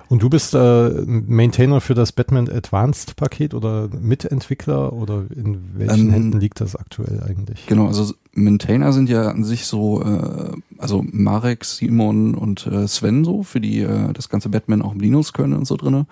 Und 0.08 0.22
du 0.22 0.30
bist 0.30 0.54
äh, 0.54 0.88
Maintainer 1.06 1.82
für 1.82 1.94
das 1.94 2.12
Batman 2.12 2.48
Advanced 2.48 3.16
Paket 3.16 3.52
oder 3.52 3.88
Mitentwickler 3.88 4.92
oder 4.94 5.24
in 5.34 5.60
welchen 5.74 6.06
ähm, 6.06 6.12
Händen 6.12 6.40
liegt 6.40 6.62
das 6.62 6.76
aktuell 6.76 7.22
eigentlich? 7.22 7.66
Genau, 7.66 7.86
also 7.88 8.14
Maintainer 8.32 8.92
sind 8.94 9.10
ja 9.10 9.28
an 9.28 9.44
sich 9.44 9.66
so, 9.66 10.02
äh, 10.02 10.52
also 10.78 11.04
Marek, 11.12 11.64
Simon 11.64 12.34
und 12.34 12.66
äh, 12.66 12.88
Sven 12.88 13.24
so, 13.24 13.42
für 13.42 13.60
die 13.60 13.80
äh, 13.80 14.12
das 14.14 14.30
ganze 14.30 14.48
Batman 14.48 14.80
auch 14.80 14.94
im 14.94 15.00
Linux 15.00 15.34
können 15.34 15.52
und 15.52 15.66
so 15.66 15.76
drinne. 15.76 16.06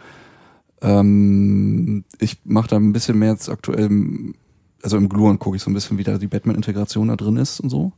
Ähm, 0.82 2.04
ich 2.18 2.38
mache 2.44 2.68
da 2.68 2.76
ein 2.76 2.92
bisschen 2.92 3.18
mehr 3.18 3.30
jetzt 3.30 3.48
aktuell, 3.48 3.88
also 4.82 4.98
im 4.98 5.08
Gluon 5.08 5.38
gucke 5.38 5.56
ich 5.56 5.62
so 5.62 5.70
ein 5.70 5.74
bisschen, 5.74 5.96
wie 5.96 6.04
da 6.04 6.18
die 6.18 6.26
Batman-Integration 6.26 7.08
da 7.08 7.16
drin 7.16 7.38
ist 7.38 7.60
und 7.60 7.70
so. 7.70 7.92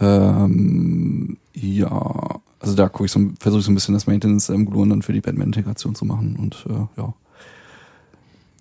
Ähm, 0.00 1.36
ja, 1.52 2.40
also 2.64 2.76
da 2.76 2.88
gucke 2.88 3.04
ich 3.04 3.12
so, 3.12 3.20
versuche 3.38 3.60
ich 3.60 3.66
so 3.66 3.72
ein 3.72 3.74
bisschen 3.74 3.94
das 3.94 4.06
Maintenance 4.06 4.48
im 4.48 4.64
Glue 4.64 4.88
dann 4.88 5.02
für 5.02 5.12
die 5.12 5.20
Batman-Integration 5.20 5.94
zu 5.94 6.04
machen 6.04 6.36
und 6.36 6.66
äh, 6.68 7.00
ja. 7.00 7.14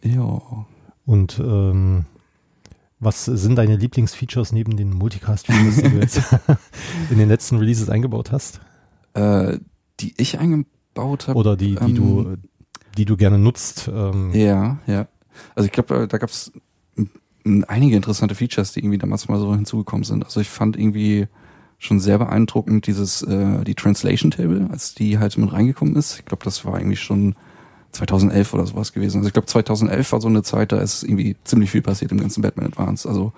Ja. 0.04 0.42
Und 1.06 1.40
ähm, 1.40 2.06
was 3.00 3.26
sind 3.26 3.56
deine 3.56 3.78
Lieblingsfeatures 3.78 4.52
neben 4.52 4.78
den 4.78 4.94
Multicast-Features, 4.94 5.76
die 5.78 5.90
du 5.90 5.98
jetzt 6.00 6.22
in 7.10 7.18
den 7.18 7.30
letzten 7.30 7.58
Releases 7.58 7.90
eingebaut 7.90 8.32
hast? 8.32 8.60
Äh, 9.14 9.60
die 10.00 10.14
ich 10.18 10.40
eingebaut 10.40 11.28
habe. 11.28 11.40
Oder 11.40 11.56
die, 11.56 11.76
die 11.76 11.92
ähm, 11.92 11.96
du, 11.96 12.38
die 12.98 13.06
du 13.06 13.16
gerne 13.18 13.38
nutzt. 13.38 13.90
Ähm. 13.94 14.32
Ja, 14.34 14.80
ja. 14.86 15.08
Also 15.56 15.66
ich 15.66 15.72
glaube, 15.72 16.08
da 16.08 16.18
gab 16.18 16.30
es 16.30 16.52
einige 17.68 17.96
interessante 17.96 18.36
Features, 18.36 18.74
die 18.74 18.80
irgendwie 18.80 18.98
damals 18.98 19.28
mal 19.28 19.40
so 19.40 19.54
hinzugekommen 19.54 20.04
sind. 20.04 20.24
Also 20.24 20.40
ich 20.40 20.50
fand 20.50 20.78
irgendwie 20.78 21.28
schon 21.84 22.00
sehr 22.00 22.18
beeindruckend 22.18 22.88
dieses 22.88 23.22
äh, 23.24 23.64
die 23.64 23.76
Translation 23.76 24.32
Table, 24.32 24.68
als 24.72 24.94
die 24.96 25.20
halt 25.20 25.38
mit 25.38 25.52
reingekommen 25.52 25.96
ist. 25.96 26.20
Ich 26.20 26.26
glaube, 26.26 26.44
das 26.44 26.66
war 26.66 26.78
irgendwie 26.80 26.96
schon 26.96 27.36
2011 27.92 28.54
oder 28.54 28.66
sowas 28.66 28.94
gewesen. 28.94 29.18
Also 29.18 29.28
ich 29.28 29.34
glaube 29.34 29.48
2011 29.48 30.12
war 30.12 30.22
so 30.22 30.28
eine 30.28 30.44
Zeit, 30.44 30.72
da 30.72 30.80
ist 30.80 31.04
irgendwie 31.04 31.36
ziemlich 31.44 31.72
viel 31.72 31.82
passiert 31.82 32.12
im 32.12 32.20
ganzen 32.20 32.42
Batman 32.42 32.68
Advance. 32.68 33.08
Also 33.08 33.34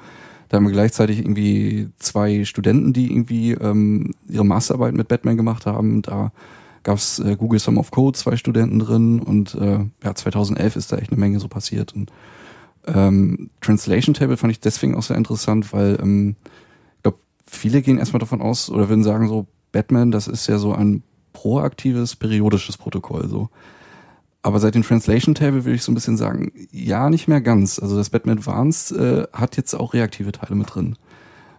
da 0.50 0.57
haben 0.57 0.65
wir 0.65 0.71
gleichzeitig 0.71 1.19
irgendwie 1.19 1.89
zwei 1.97 2.45
Studenten, 2.45 2.94
die 2.94 3.12
irgendwie 3.12 3.51
ähm, 3.53 4.13
ihre 4.30 4.45
Masterarbeit 4.45 4.94
mit 4.94 5.07
Batman 5.07 5.38
gemacht 5.38 5.65
haben. 5.65 6.01
Da 6.01 6.31
gab's 6.83 7.19
äh, 7.19 7.35
Google 7.35 7.59
Sum 7.59 7.78
of 7.78 7.92
Code, 7.92 8.18
zwei 8.18 8.37
Studenten 8.37 8.80
drin 8.80 9.19
und 9.19 9.56
äh, 9.56 9.80
ja 10.04 10.16
2011 10.16 10.75
ist 10.75 10.92
da 10.92 10.97
echt 10.97 11.11
eine 11.11 11.19
Menge 11.19 11.40
so 11.40 11.47
passiert 11.47 11.94
und 11.94 12.11
ähm, 12.87 13.49
Translation 13.61 14.14
Table 14.14 14.37
fand 14.37 14.52
ich 14.52 14.59
deswegen 14.59 14.95
auch 14.95 15.02
sehr 15.02 15.18
interessant, 15.18 15.73
weil 15.73 15.97
ähm, 15.99 16.35
viele 17.47 17.81
gehen 17.81 17.97
erstmal 17.97 18.19
davon 18.19 18.42
aus 18.42 18.69
oder 18.69 18.90
würden 18.90 19.04
sagen, 19.04 19.28
so 19.28 19.47
Batman, 19.71 20.11
das 20.11 20.28
ist 20.28 20.47
ja 20.47 20.57
so 20.57 20.73
ein 20.73 21.04
proaktives, 21.33 22.16
periodisches 22.16 22.78
Protokoll. 22.78 23.28
so. 23.28 23.49
Aber 24.42 24.59
seit 24.59 24.75
dem 24.75 24.83
Translation 24.83 25.33
Table 25.33 25.66
würde 25.66 25.75
ich 25.75 25.83
so 25.83 25.92
ein 25.92 25.95
bisschen 25.95 26.18
sagen, 26.18 26.52
ja, 26.71 27.09
nicht 27.09 27.28
mehr 27.28 27.42
ganz. 27.42 27.80
Also 27.80 27.97
das 27.97 28.09
Batman 28.09 28.37
Advanced 28.37 28.95
äh, 28.97 29.23
hat 29.33 29.57
jetzt 29.57 29.73
auch 29.73 29.94
reaktive 29.94 30.31
Teile 30.31 30.56
mit 30.56 30.73
drin. 30.73 30.97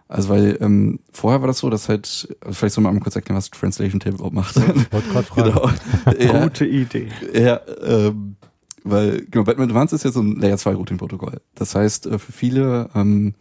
Also 0.07 0.29
weil 0.29 0.57
ähm, 0.61 0.99
vorher 1.11 1.41
war 1.41 1.47
das 1.47 1.59
so, 1.59 1.69
dass 1.69 1.89
halt, 1.89 2.33
vielleicht 2.49 2.73
soll 2.73 2.83
man 2.83 2.93
mal 2.93 3.01
kurz 3.01 3.15
erklären, 3.15 3.37
was 3.37 3.49
Translation 3.51 3.99
Table 3.99 4.15
überhaupt 4.15 4.35
macht. 4.35 4.55
Genau. 5.35 5.69
ja, 6.17 6.43
Gute 6.43 6.65
Idee. 6.65 7.09
Ja, 7.33 7.59
ähm, 7.83 8.37
weil 8.85 9.25
genau, 9.29 9.43
Batman 9.43 9.67
Advanced 9.69 9.93
ist 9.93 10.05
ja 10.05 10.11
so 10.11 10.21
ein 10.21 10.37
Layer 10.37 10.57
2 10.57 10.75
Routing-Protokoll. 10.75 11.41
Das 11.55 11.75
heißt, 11.75 12.07
äh, 12.07 12.19
für 12.19 12.31
viele 12.31 12.89
ähm, 12.95 13.35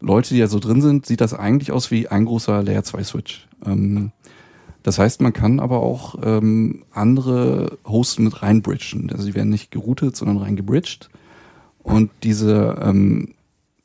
Leute, 0.00 0.30
die 0.30 0.40
ja 0.40 0.46
so 0.46 0.58
drin 0.58 0.80
sind, 0.80 1.06
sieht 1.06 1.20
das 1.20 1.34
eigentlich 1.34 1.72
aus 1.72 1.90
wie 1.90 2.08
ein 2.08 2.24
großer 2.24 2.62
Layer 2.62 2.84
2 2.84 3.04
Switch. 3.04 3.48
Ähm, 3.66 4.12
das 4.82 4.98
heißt, 4.98 5.20
man 5.20 5.32
kann 5.32 5.60
aber 5.60 5.80
auch 5.80 6.16
ähm, 6.22 6.84
andere 6.92 7.78
Hosts 7.86 8.20
mit 8.20 8.42
reinbridgen. 8.42 9.10
Also 9.10 9.24
sie 9.24 9.34
werden 9.34 9.50
nicht 9.50 9.70
geroutet, 9.70 10.16
sondern 10.16 10.38
reingebridged. 10.38 11.10
Und 11.82 12.10
diese, 12.22 12.78
ähm, 12.80 13.34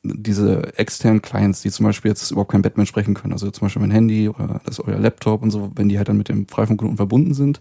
diese 0.04 0.78
externen 0.78 1.22
Clients, 1.22 1.62
die 1.62 1.72
zum 1.72 1.86
Beispiel 1.86 2.10
jetzt 2.10 2.30
überhaupt 2.32 2.52
kein 2.52 2.62
Batman 2.62 2.86
sprechen 2.86 3.16
können, 3.16 3.34
also 3.34 3.50
zum 3.50 3.66
Beispiel 3.66 3.82
mein 3.82 3.92
Handy 3.92 4.30
oder 4.30 4.62
das 4.66 4.80
euer 4.80 5.00
Laptop 5.00 5.42
und 5.42 5.52
so, 5.52 5.72
wenn 5.76 5.90
die 5.90 5.98
halt 5.98 6.10
dann 6.10 6.18
mit 6.18 6.30
dem 6.30 6.48
Freifunkknoten 6.48 6.98
verbunden 6.98 7.34
sind, 7.34 7.60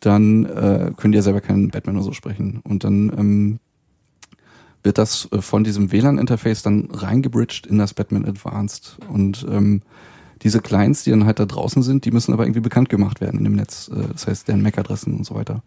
dann 0.00 0.44
äh, 0.46 0.92
könnt 0.96 1.14
ihr 1.14 1.22
selber 1.22 1.40
keinen 1.40 1.68
Batman 1.68 1.96
oder 1.96 2.04
so 2.04 2.12
sprechen. 2.12 2.60
Und 2.64 2.84
dann 2.84 3.12
ähm, 3.16 3.60
wird 4.82 4.98
das 4.98 5.28
äh, 5.32 5.40
von 5.40 5.64
diesem 5.64 5.92
WLAN-Interface 5.92 6.62
dann 6.62 6.88
reingebridged 6.90 7.66
in 7.66 7.78
das 7.78 7.94
Batman 7.94 8.24
Advanced. 8.24 8.98
Und 9.08 9.46
ähm, 9.50 9.82
diese 10.42 10.60
Clients, 10.60 11.04
die 11.04 11.10
dann 11.10 11.26
halt 11.26 11.40
da 11.40 11.46
draußen 11.46 11.82
sind, 11.82 12.04
die 12.04 12.10
müssen 12.10 12.32
aber 12.32 12.44
irgendwie 12.44 12.60
bekannt 12.60 12.88
gemacht 12.88 13.20
werden 13.20 13.38
in 13.38 13.44
dem 13.44 13.54
Netz. 13.54 13.90
Äh, 13.94 14.08
das 14.12 14.26
heißt, 14.26 14.48
deren 14.48 14.62
MAC-Adressen 14.62 15.16
und 15.16 15.24
so 15.24 15.34
weiter. 15.34 15.62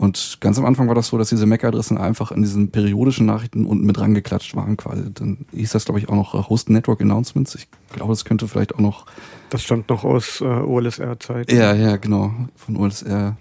Und 0.00 0.38
ganz 0.40 0.56
am 0.58 0.64
Anfang 0.64 0.88
war 0.88 0.94
das 0.94 1.08
so, 1.08 1.18
dass 1.18 1.28
diese 1.28 1.44
MAC-Adressen 1.44 1.98
einfach 1.98 2.32
in 2.32 2.40
diesen 2.40 2.70
periodischen 2.70 3.26
Nachrichten 3.26 3.66
unten 3.66 3.84
mit 3.84 4.00
rangeklatscht 4.00 4.56
waren 4.56 4.78
quasi. 4.78 5.12
Dann 5.12 5.44
hieß 5.52 5.72
das, 5.72 5.84
glaube 5.84 6.00
ich, 6.00 6.08
auch 6.08 6.14
noch 6.14 6.48
Host 6.48 6.70
Network 6.70 7.02
Announcements. 7.02 7.54
Ich 7.54 7.68
glaube, 7.92 8.12
das 8.12 8.24
könnte 8.24 8.48
vielleicht 8.48 8.74
auch 8.74 8.80
noch. 8.80 9.04
Das 9.50 9.62
stammt 9.62 9.90
noch 9.90 10.04
aus 10.04 10.40
äh, 10.40 10.44
OLSR-Zeiten. 10.44 11.54
Ja, 11.54 11.74
ja, 11.74 11.96
genau. 11.98 12.32
Von 12.56 12.76
OLSR. 12.76 13.36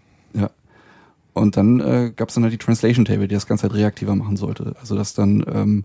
Und 1.34 1.58
dann 1.58 1.80
äh, 1.80 2.12
gab 2.16 2.30
es 2.30 2.36
dann 2.36 2.44
halt 2.44 2.54
die 2.54 2.58
Translation 2.58 3.06
Table, 3.06 3.28
die 3.28 3.36
das 3.36 3.48
Ganze 3.48 3.64
halt 3.64 3.76
reaktiver 3.76 4.16
machen 4.16 4.38
sollte. 4.38 4.76
Also 4.80 4.96
dass 4.96 5.14
dann 5.14 5.46
ähm, 5.52 5.84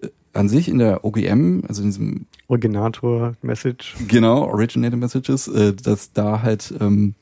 äh, 0.00 0.08
an 0.32 0.48
sich 0.48 0.68
in 0.68 0.78
der 0.78 1.04
OGM, 1.04 1.62
also 1.68 1.82
in 1.82 1.88
diesem 1.88 2.26
Originator 2.48 3.34
Message. 3.42 3.96
Genau, 4.08 4.44
Originator 4.44 4.98
Messages, 4.98 5.48
äh, 5.48 5.74
dass 5.74 6.12
da 6.12 6.42
halt 6.42 6.74
ähm, 6.80 7.14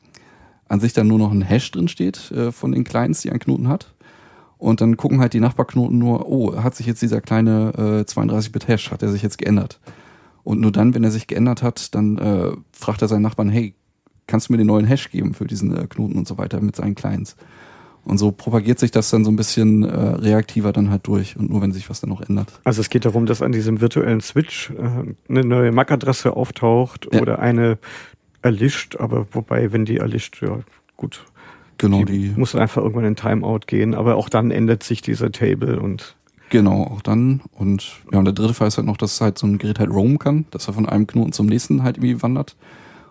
an 0.68 0.80
sich 0.80 0.92
dann 0.92 1.08
nur 1.08 1.18
noch 1.18 1.32
ein 1.32 1.42
Hash 1.42 1.70
drin 1.70 1.88
steht 1.88 2.30
äh, 2.30 2.52
von 2.52 2.72
den 2.72 2.84
Clients, 2.84 3.22
die 3.22 3.30
ein 3.30 3.40
Knoten 3.40 3.68
hat. 3.68 3.92
Und 4.56 4.82
dann 4.82 4.98
gucken 4.98 5.20
halt 5.20 5.32
die 5.32 5.40
Nachbarknoten 5.40 5.98
nur, 5.98 6.28
oh, 6.28 6.62
hat 6.62 6.74
sich 6.74 6.86
jetzt 6.86 7.00
dieser 7.00 7.22
kleine 7.22 7.72
äh, 7.76 8.10
32-Bit-Hash, 8.10 8.90
hat 8.90 9.02
er 9.02 9.08
sich 9.08 9.22
jetzt 9.22 9.38
geändert? 9.38 9.80
Und 10.44 10.60
nur 10.60 10.70
dann, 10.70 10.94
wenn 10.94 11.02
er 11.02 11.10
sich 11.10 11.26
geändert 11.26 11.62
hat, 11.62 11.94
dann 11.94 12.18
äh, 12.18 12.52
fragt 12.72 13.00
er 13.00 13.08
seinen 13.08 13.22
Nachbarn, 13.22 13.48
hey, 13.48 13.74
kannst 14.30 14.48
du 14.48 14.52
mir 14.52 14.58
den 14.58 14.66
neuen 14.66 14.86
Hash 14.86 15.10
geben 15.10 15.34
für 15.34 15.44
diesen 15.44 15.76
äh, 15.76 15.86
Knoten 15.86 16.16
und 16.16 16.26
so 16.26 16.38
weiter 16.38 16.60
mit 16.60 16.76
seinen 16.76 16.94
Clients? 16.94 17.36
Und 18.04 18.18
so 18.18 18.32
propagiert 18.32 18.78
sich 18.78 18.90
das 18.90 19.10
dann 19.10 19.24
so 19.24 19.30
ein 19.30 19.36
bisschen 19.36 19.82
äh, 19.82 19.88
reaktiver 19.88 20.72
dann 20.72 20.90
halt 20.90 21.06
durch 21.06 21.36
und 21.36 21.50
nur 21.50 21.60
wenn 21.60 21.72
sich 21.72 21.90
was 21.90 22.00
dann 22.00 22.10
noch 22.10 22.22
ändert. 22.22 22.60
Also 22.64 22.80
es 22.80 22.88
geht 22.88 23.04
darum, 23.04 23.26
dass 23.26 23.42
an 23.42 23.52
diesem 23.52 23.80
virtuellen 23.80 24.20
Switch 24.20 24.70
äh, 24.70 25.12
eine 25.28 25.44
neue 25.44 25.70
MAC-Adresse 25.70 26.34
auftaucht 26.34 27.08
ja. 27.12 27.20
oder 27.20 27.40
eine 27.40 27.78
erlischt, 28.42 28.96
aber 28.96 29.26
wobei, 29.32 29.72
wenn 29.72 29.84
die 29.84 29.98
erlischt, 29.98 30.40
ja 30.42 30.60
gut. 30.96 31.24
Genau, 31.76 32.04
die, 32.04 32.30
die 32.30 32.38
muss 32.38 32.54
einfach 32.54 32.82
irgendwann 32.82 33.04
in 33.04 33.16
Timeout 33.16 33.60
gehen, 33.66 33.94
aber 33.94 34.16
auch 34.16 34.28
dann 34.28 34.50
ändert 34.50 34.82
sich 34.82 35.02
dieser 35.02 35.30
Table 35.30 35.80
und 35.80 36.16
Genau, 36.50 36.82
auch 36.82 37.00
dann. 37.00 37.42
Und 37.52 38.00
ja, 38.12 38.18
und 38.18 38.24
der 38.24 38.34
dritte 38.34 38.54
Fall 38.54 38.68
ist 38.68 38.76
halt 38.76 38.86
noch, 38.86 38.96
dass 38.96 39.20
halt 39.20 39.38
so 39.38 39.46
ein 39.46 39.58
Gerät 39.58 39.78
halt 39.78 39.90
roamen 39.90 40.18
kann, 40.18 40.46
dass 40.50 40.66
er 40.66 40.74
von 40.74 40.88
einem 40.88 41.06
Knoten 41.06 41.32
zum 41.32 41.46
nächsten 41.46 41.84
halt 41.84 41.96
irgendwie 41.96 42.20
wandert. 42.22 42.56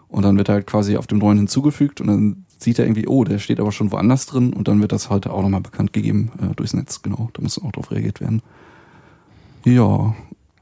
Und 0.10 0.24
dann 0.24 0.38
wird 0.38 0.50
er 0.50 0.56
halt 0.56 0.68
quasi 0.68 0.98
auf 0.98 1.08
dem 1.08 1.20
neuen 1.20 1.38
hinzugefügt 1.38 2.02
und 2.02 2.08
dann 2.08 2.46
sieht 2.58 2.80
er 2.80 2.86
irgendwie, 2.86 3.08
oh, 3.08 3.24
der 3.24 3.40
steht 3.40 3.60
aber 3.60 3.72
schon 3.72 3.92
woanders 3.92 4.26
drin 4.26 4.54
und 4.54 4.68
dann 4.68 4.82
wird 4.82 4.92
das 4.92 5.10
halt 5.10 5.28
auch 5.28 5.42
nochmal 5.42 5.62
bekannt 5.62 5.94
gegeben 5.94 6.32
äh, 6.42 6.56
durchs 6.56 6.74
Netz, 6.74 7.02
genau. 7.02 7.30
Da 7.34 7.42
muss 7.42 7.62
auch 7.62 7.72
drauf 7.72 7.92
reagiert 7.92 8.20
werden. 8.20 8.42
Ja, 9.66 10.16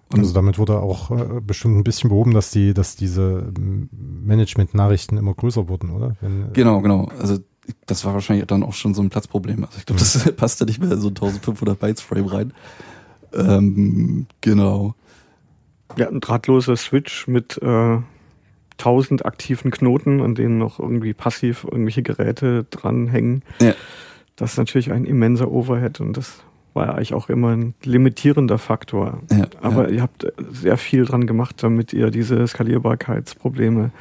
und 0.10 0.20
also 0.20 0.34
damit 0.34 0.58
wurde 0.58 0.80
auch 0.80 1.12
äh, 1.12 1.42
bestimmt 1.42 1.78
ein 1.78 1.84
bisschen 1.84 2.10
behoben, 2.10 2.34
dass 2.34 2.50
die, 2.52 2.74
dass 2.74 2.96
diese 2.96 3.52
Management-Nachrichten 3.60 5.18
immer 5.18 5.34
größer 5.34 5.68
wurden, 5.68 5.90
oder? 5.90 6.16
Wenn, 6.22 6.44
äh, 6.44 6.54
genau, 6.54 6.82
genau. 6.82 7.10
Also 7.20 7.40
das 7.86 8.06
war 8.06 8.14
wahrscheinlich 8.14 8.46
dann 8.48 8.64
auch 8.64 8.74
schon 8.74 8.94
so 8.94 9.02
ein 9.02 9.10
Platzproblem. 9.10 9.66
Also 9.66 9.78
ich 9.80 9.86
glaube, 9.86 10.00
das 10.00 10.26
mhm. 10.26 10.36
passte 10.38 10.66
nicht 10.66 10.80
mehr 10.80 10.92
in 10.94 11.02
so 11.02 11.08
ein 11.08 11.16
1500 11.16 11.78
Bytes 11.78 12.02
Frame 12.02 12.26
rein. 12.28 12.54
Ähm, 13.34 14.28
genau. 14.40 14.96
Ja, 15.98 16.08
ein 16.08 16.22
drahtloser 16.22 16.78
Switch 16.78 17.28
mit 17.28 17.60
äh, 17.62 17.98
1000 18.80 19.26
aktiven 19.26 19.72
Knoten, 19.72 20.22
an 20.22 20.36
denen 20.36 20.58
noch 20.58 20.80
irgendwie 20.80 21.14
passiv 21.14 21.64
irgendwelche 21.64 22.04
Geräte 22.04 22.66
dranhängen. 22.70 23.44
Ja. 23.62 23.74
Das 24.36 24.52
ist 24.52 24.58
natürlich 24.58 24.92
ein 24.92 25.06
immenser 25.06 25.52
Overhead 25.52 26.00
und 26.00 26.16
das 26.16 26.44
war 26.74 26.86
ja 26.86 26.94
eigentlich 26.94 27.14
auch 27.14 27.30
immer 27.30 27.50
ein 27.50 27.74
limitierender 27.84 28.60
Faktor. 28.60 29.20
Ja, 29.32 29.48
Aber 29.62 29.90
ja. 29.90 29.96
ihr 29.96 30.02
habt 30.04 30.28
sehr 30.52 30.78
viel 30.78 31.06
dran 31.06 31.26
gemacht, 31.26 31.64
damit 31.64 31.92
ihr 31.92 32.12
diese 32.12 32.46
Skalierbarkeitsprobleme 32.48 33.92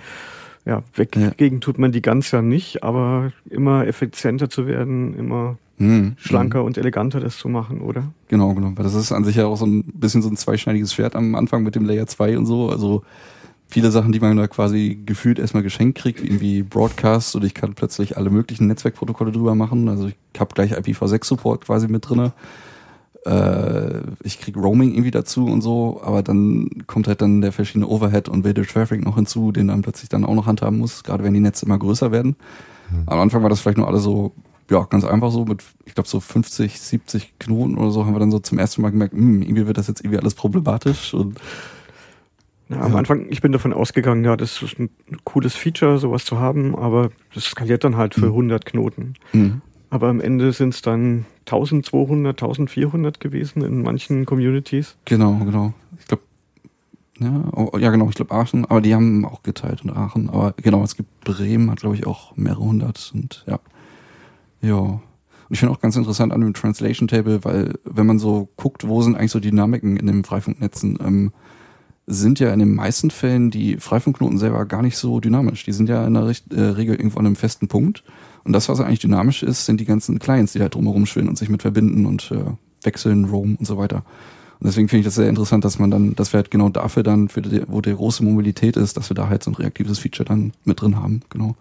ja, 0.67 0.83
weggegen 0.95 1.59
ja. 1.59 1.61
tut 1.61 1.79
man 1.79 1.93
die 1.93 2.03
ganz 2.03 2.33
ja 2.33 2.43
nicht, 2.43 2.83
aber 2.83 3.33
immer 3.49 3.87
effizienter 3.87 4.51
zu 4.51 4.67
werden, 4.67 5.15
immer 5.15 5.59
hm, 5.79 6.17
schlanker 6.19 6.59
hm. 6.59 6.67
und 6.67 6.77
eleganter 6.77 7.21
das 7.21 7.39
zu 7.39 7.49
machen, 7.49 7.81
oder? 7.81 8.13
Genau, 8.29 8.53
genau. 8.53 8.73
Weil 8.75 8.85
das 8.85 8.95
ist 8.95 9.13
an 9.13 9.25
sich 9.25 9.37
ja 9.37 9.47
auch 9.47 9.57
so 9.57 9.65
ein 9.65 9.85
bisschen 9.85 10.23
so 10.23 10.29
ein 10.29 10.37
zweischneidiges 10.37 10.93
Schwert 10.93 11.15
am 11.15 11.35
Anfang 11.37 11.63
mit 11.63 11.77
dem 11.77 11.85
Layer 11.85 12.07
2 12.07 12.37
und 12.37 12.47
so. 12.47 12.69
Also 12.69 13.05
viele 13.69 13.91
Sachen, 13.91 14.13
die 14.13 14.21
man 14.21 14.37
da 14.37 14.47
quasi 14.47 14.99
gefühlt 15.05 15.39
erstmal 15.39 15.63
geschenkt 15.63 15.99
kriegt, 15.99 16.23
wie 16.23 16.27
irgendwie 16.27 16.63
Broadcast 16.63 17.37
und 17.37 17.45
ich 17.45 17.55
kann 17.55 17.75
plötzlich 17.75 18.17
alle 18.17 18.31
möglichen 18.31 18.67
Netzwerkprotokolle 18.67 19.33
drüber 19.33 19.55
machen. 19.55 19.89
Also 19.89 20.09
ich 20.09 20.41
habe 20.41 20.55
gleich 20.55 20.73
IPv6-Support 20.73 21.65
quasi 21.65 21.89
mit 21.89 22.09
drinne 22.09 22.33
äh, 23.27 24.03
ich 24.23 24.41
krieg 24.41 24.57
Roaming 24.57 24.93
irgendwie 24.93 25.11
dazu 25.11 25.47
und 25.47 25.61
so, 25.61 26.01
aber 26.03 26.23
dann 26.23 26.71
kommt 26.87 27.09
halt 27.09 27.21
dann 27.21 27.41
der 27.41 27.53
verschiedene 27.53 27.89
Overhead 27.89 28.29
und 28.29 28.45
Video 28.45 28.65
Traffic 28.65 29.05
noch 29.05 29.17
hinzu, 29.17 29.53
den 29.53 29.69
dann 29.69 29.83
plötzlich 29.83 30.09
dann 30.09 30.25
auch 30.25 30.35
noch 30.35 30.47
handhaben 30.47 30.79
muss, 30.79 31.03
gerade 31.03 31.25
wenn 31.25 31.35
die 31.35 31.41
Netze 31.41 31.67
immer 31.67 31.79
größer 31.79 32.13
werden. 32.13 32.37
Mhm. 32.91 33.03
Am 33.07 33.19
Anfang 33.19 33.43
war 33.43 33.51
das 33.51 33.61
vielleicht 33.61 33.79
nur 33.79 33.89
alles 33.89 34.05
so, 34.05 34.33
ja, 34.71 34.85
ganz 34.85 35.05
einfach 35.05 35.33
so 35.33 35.45
mit, 35.45 35.63
ich 35.85 35.95
glaube 35.95 36.09
so 36.09 36.21
50, 36.21 36.81
70 36.81 37.39
Knoten 37.39 37.77
oder 37.79 37.91
so 37.91 38.07
haben 38.07 38.15
wir 38.15 38.21
dann 38.21 38.31
so 38.31 38.39
zum 38.39 38.59
ersten 38.59 38.83
Mal 38.83 38.91
gemerkt, 38.91 39.15
mh, 39.15 39.21
hm, 39.21 39.43
irgendwie 39.43 39.67
wird 39.67 39.79
das 39.79 39.89
jetzt 39.89 40.03
irgendwie 40.03 40.19
alles 40.19 40.35
problematisch 40.35 41.13
und 41.13 41.41
ja, 42.69 42.81
am 42.81 42.97
Anfang, 42.97 43.27
ich 43.31 43.41
bin 43.41 43.53
davon 43.53 43.73
ausgegangen, 43.73 44.25
ja, 44.25 44.37
das 44.37 44.61
ist 44.61 44.79
ein 44.79 44.91
cooles 45.25 45.55
Feature, 45.55 45.99
sowas 45.99 46.25
zu 46.25 46.39
haben, 46.41 46.75
aber 46.75 47.11
das 47.35 47.45
skaliert 47.45 47.85
dann 47.85 47.97
halt 47.97 48.15
für 48.15 48.27
100 48.27 48.65
mhm. 48.65 48.69
Knoten. 48.69 49.15
Mhm. 49.33 49.63
Aber 49.89 50.09
am 50.09 50.21
Ende 50.21 50.53
sind 50.53 50.75
es 50.75 50.83
dann 50.83 51.27
1200, 51.47 52.43
1400 52.43 53.21
gewesen 53.21 53.63
in 53.63 53.83
manchen 53.83 54.27
Communities. 54.27 54.97
Genau, 55.05 55.35
genau. 55.45 55.75
Ich 55.99 56.07
glaube, 56.07 56.23
ja, 57.21 57.45
oh, 57.53 57.79
ja 57.79 57.91
genau, 57.91 58.09
ich 58.09 58.17
glaube 58.17 58.35
Aachen, 58.35 58.65
aber 58.65 58.81
die 58.81 58.95
haben 58.95 59.25
auch 59.25 59.43
geteilt 59.45 59.83
und 59.85 59.91
Aachen. 59.91 60.29
Aber 60.29 60.55
genau, 60.57 60.83
es 60.83 60.97
gibt 60.97 61.21
Bremen, 61.21 61.71
hat 61.71 61.81
glaube 61.81 61.95
ich 61.95 62.07
auch 62.07 62.37
mehrere 62.37 62.65
hundert 62.65 63.13
und 63.15 63.45
ja. 63.47 63.61
Ja. 64.61 64.77
Und 64.79 65.55
ich 65.55 65.61
finde 65.61 65.73
auch 65.73 65.81
ganz 65.81 65.95
interessant 65.95 66.33
an 66.33 66.41
dem 66.41 66.55
Translation 66.55 67.07
Table, 67.07 67.45
weil 67.45 67.75
wenn 67.85 68.07
man 68.07 68.19
so 68.19 68.49
guckt, 68.57 68.89
wo 68.89 69.01
sind 69.03 69.15
eigentlich 69.15 69.31
so 69.31 69.39
Dynamiken 69.39 69.97
in 69.97 70.09
den 70.09 70.25
Freifunknetzen, 70.25 70.99
ähm, 71.01 71.33
sind 72.07 72.39
ja 72.39 72.53
in 72.53 72.61
den 72.61 72.75
meisten 72.75 73.11
Fällen 73.11 73.51
die 73.51 73.79
Freifunkknoten 73.79 74.39
selber 74.39 74.65
gar 74.67 74.83
nicht 74.83 74.97
so 74.97 75.19
dynamisch. 75.21 75.65
Die 75.65 75.73
sind 75.73 75.89
ja 75.89 76.07
in 76.07 76.15
der 76.15 76.27
Richt 76.27 76.53
äh, 76.53 76.61
Regel 76.61 76.97
irgendwo 76.97 77.19
an 77.19 77.27
einem 77.27 77.37
festen 77.37 77.69
Punkt. 77.69 78.05
Und 78.45 78.53
das, 78.53 78.69
was 78.69 78.81
eigentlich 78.81 79.01
dynamisch 79.01 79.43
ist, 79.43 79.67
sind 79.67 79.81
die 79.81 79.85
ganzen 79.85 80.21
Clients, 80.21 80.53
die 80.53 80.61
da 80.61 80.69
drumherum 80.69 81.07
schwimmen 81.07 81.29
und 81.29 81.37
sich 81.37 81.49
mit 81.49 81.63
verbinden 81.63 82.07
und 82.07 82.31
äh, 82.31 82.45
wechseln, 82.85 83.25
roam 83.25 83.57
und 83.57 83.67
so 83.67 83.77
weiter. 83.77 84.05
Und 84.61 84.69
deswegen 84.69 84.89
finde 84.89 85.01
ich 85.01 85.05
das 85.07 85.17
sehr 85.17 85.29
interessant, 85.29 85.65
dass 85.65 85.79
man 85.79 85.91
dann, 85.91 86.15
dass 86.15 86.33
wir 86.33 86.39
halt 86.39 86.51
genau 86.51 86.69
dafür 86.69 87.03
dann, 87.03 87.29
für 87.29 87.43
die, 87.43 87.63
wo 87.67 87.81
die 87.81 87.95
große 87.95 88.25
Mobilität 88.25 88.77
ist, 88.77 88.97
dass 88.97 89.11
wir 89.11 89.15
da 89.15 89.29
halt 89.29 89.43
so 89.43 89.51
ein 89.51 89.55
reaktives 89.55 89.99
Feature 89.99 90.27
dann 90.27 90.53
mit 90.65 90.81
drin 90.81 90.97
haben, 90.97 91.21
genau. 91.29 91.57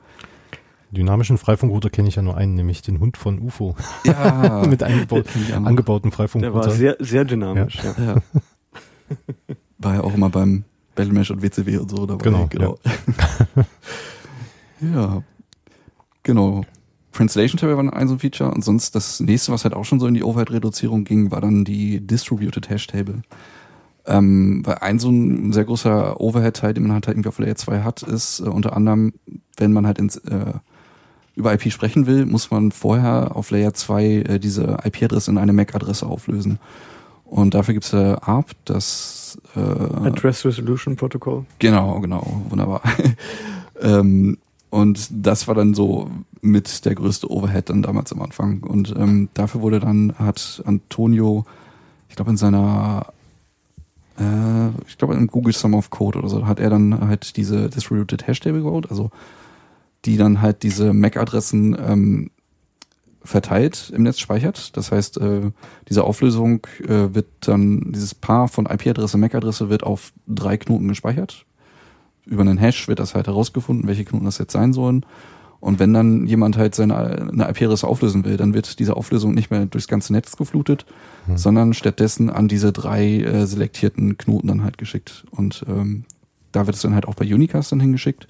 Dynamischen 0.91 1.37
Freifunkrouter 1.37 1.89
kenne 1.89 2.07
ich 2.07 2.15
ja 2.15 2.21
nur 2.21 2.37
einen, 2.37 2.53
nämlich 2.53 2.83
den 2.83 2.99
Hund 2.99 3.17
von 3.17 3.39
UFO. 3.39 3.75
Ja. 4.05 4.63
mit 4.69 4.81
eingebaut, 4.83 5.25
angebauten 5.53 6.11
Freifunkrouter. 6.11 6.61
Der 6.61 6.69
war 6.69 6.71
sehr, 6.71 6.95
sehr 6.99 7.25
dynamisch, 7.25 7.79
ja. 7.83 7.95
ja. 7.97 8.15
ja. 8.15 9.55
War 9.77 9.95
ja 9.95 10.01
auch 10.01 10.13
immer 10.13 10.29
beim 10.29 10.63
Battlemesh 10.95 11.31
und 11.31 11.41
WCW 11.41 11.77
und 11.77 11.89
so 11.89 12.05
dabei. 12.05 12.23
Genau. 12.23 12.47
genau. 12.47 12.79
Ja. 12.83 13.65
ja. 14.93 15.23
Genau. 16.23 16.65
Translation 17.11 17.57
Table 17.57 17.77
war 17.77 17.93
ein 17.93 18.07
so 18.07 18.15
ein 18.15 18.19
Feature 18.19 18.51
und 18.51 18.63
sonst 18.63 18.93
das 18.93 19.21
nächste, 19.21 19.51
was 19.51 19.63
halt 19.63 19.73
auch 19.73 19.85
schon 19.85 19.99
so 19.99 20.07
in 20.07 20.15
die 20.15 20.23
Overhead-Reduzierung 20.23 21.05
ging, 21.05 21.31
war 21.31 21.39
dann 21.39 21.63
die 21.63 22.05
Distributed 22.05 22.69
Hash 22.69 22.87
Table. 22.87 23.21
Ähm, 24.05 24.61
weil 24.65 24.75
ein 24.75 24.99
so 24.99 25.09
ein 25.09 25.53
sehr 25.53 25.63
großer 25.63 26.19
Overhead-Teil, 26.19 26.73
den 26.73 26.83
man 26.83 26.93
halt 26.93 27.07
irgendwie 27.07 27.29
auf 27.29 27.39
Layer 27.39 27.55
2 27.55 27.81
hat, 27.81 28.03
ist 28.03 28.41
äh, 28.41 28.43
unter 28.43 28.75
anderem, 28.75 29.13
wenn 29.57 29.71
man 29.71 29.87
halt 29.87 29.97
ins, 29.97 30.17
äh, 30.17 30.53
über 31.35 31.53
IP 31.53 31.71
sprechen 31.71 32.05
will, 32.05 32.25
muss 32.25 32.51
man 32.51 32.71
vorher 32.71 33.35
auf 33.35 33.49
Layer 33.49 33.73
2 33.73 34.05
äh, 34.05 34.39
diese 34.39 34.77
IP-Adresse 34.83 35.31
in 35.31 35.37
eine 35.37 35.53
MAC-Adresse 35.53 36.05
auflösen. 36.05 36.59
Und 37.25 37.53
dafür 37.53 37.73
gibt's 37.73 37.91
äh, 37.93 38.15
ARP, 38.21 38.51
das 38.65 39.37
äh, 39.55 39.59
Address 39.59 40.45
Resolution 40.45 40.95
Protocol. 40.95 41.45
Genau, 41.59 41.99
genau, 41.99 42.43
wunderbar. 42.49 42.81
ähm, 43.81 44.37
und 44.69 45.07
das 45.09 45.47
war 45.47 45.55
dann 45.55 45.73
so 45.73 46.09
mit 46.41 46.85
der 46.85 46.95
größte 46.95 47.31
Overhead 47.31 47.69
dann 47.69 47.81
damals 47.81 48.11
am 48.11 48.21
Anfang. 48.21 48.61
Und 48.61 48.93
ähm, 48.97 49.29
dafür 49.33 49.61
wurde 49.61 49.79
dann, 49.79 50.13
hat 50.19 50.61
Antonio, 50.65 51.45
ich 52.09 52.15
glaube 52.15 52.31
in 52.31 52.37
seiner, 52.37 53.07
äh, 54.19 54.67
ich 54.87 54.97
glaube 54.97 55.15
im 55.15 55.27
Google 55.27 55.53
Sum 55.53 55.73
of 55.73 55.89
Code 55.89 56.19
oder 56.19 56.29
so, 56.29 56.45
hat 56.45 56.59
er 56.59 56.69
dann 56.69 57.07
halt 57.07 57.37
diese 57.37 57.69
Distributed 57.69 58.27
Hash 58.27 58.39
Table 58.39 58.61
gebaut, 58.61 58.87
also 58.89 59.11
die 60.05 60.17
dann 60.17 60.41
halt 60.41 60.61
diese 60.63 60.93
MAC-Adressen 60.93 61.75
ähm, 61.79 62.31
verteilt 63.25 63.91
im 63.93 64.03
Netz 64.03 64.19
speichert. 64.19 64.77
Das 64.77 64.91
heißt, 64.91 65.17
äh, 65.17 65.51
diese 65.89 66.03
Auflösung 66.03 66.65
äh, 66.83 67.13
wird 67.13 67.27
dann, 67.41 67.91
dieses 67.91 68.15
Paar 68.15 68.47
von 68.47 68.65
IP-Adresse, 68.65 69.17
MAC-Adresse 69.17 69.69
wird 69.69 69.83
auf 69.83 70.13
drei 70.27 70.57
Knoten 70.57 70.87
gespeichert 70.87 71.45
über 72.25 72.41
einen 72.41 72.57
Hash 72.57 72.87
wird 72.87 72.99
das 72.99 73.15
halt 73.15 73.27
herausgefunden, 73.27 73.87
welche 73.87 74.05
Knoten 74.05 74.25
das 74.25 74.37
jetzt 74.37 74.53
sein 74.53 74.73
sollen. 74.73 75.05
Und 75.59 75.79
wenn 75.79 75.93
dann 75.93 76.27
jemand 76.27 76.57
halt 76.57 76.75
seine 76.75 76.95
eine 76.95 77.49
IP-Adresse 77.49 77.87
auflösen 77.87 78.25
will, 78.25 78.37
dann 78.37 78.53
wird 78.53 78.77
diese 78.77 78.95
Auflösung 78.95 79.33
nicht 79.33 79.49
mehr 79.49 79.65
durchs 79.65 79.87
ganze 79.87 80.13
Netz 80.13 80.35
geflutet, 80.35 80.85
hm. 81.25 81.37
sondern 81.37 81.73
stattdessen 81.73 82.29
an 82.29 82.47
diese 82.47 82.71
drei 82.71 83.21
äh, 83.21 83.47
selektierten 83.47 84.17
Knoten 84.17 84.47
dann 84.47 84.63
halt 84.63 84.77
geschickt. 84.77 85.25
Und 85.31 85.65
ähm, 85.67 86.05
da 86.51 86.67
wird 86.67 86.75
es 86.75 86.81
dann 86.81 86.93
halt 86.93 87.07
auch 87.07 87.15
bei 87.15 87.25
Unicast 87.25 87.71
dann 87.71 87.79
hingeschickt. 87.79 88.27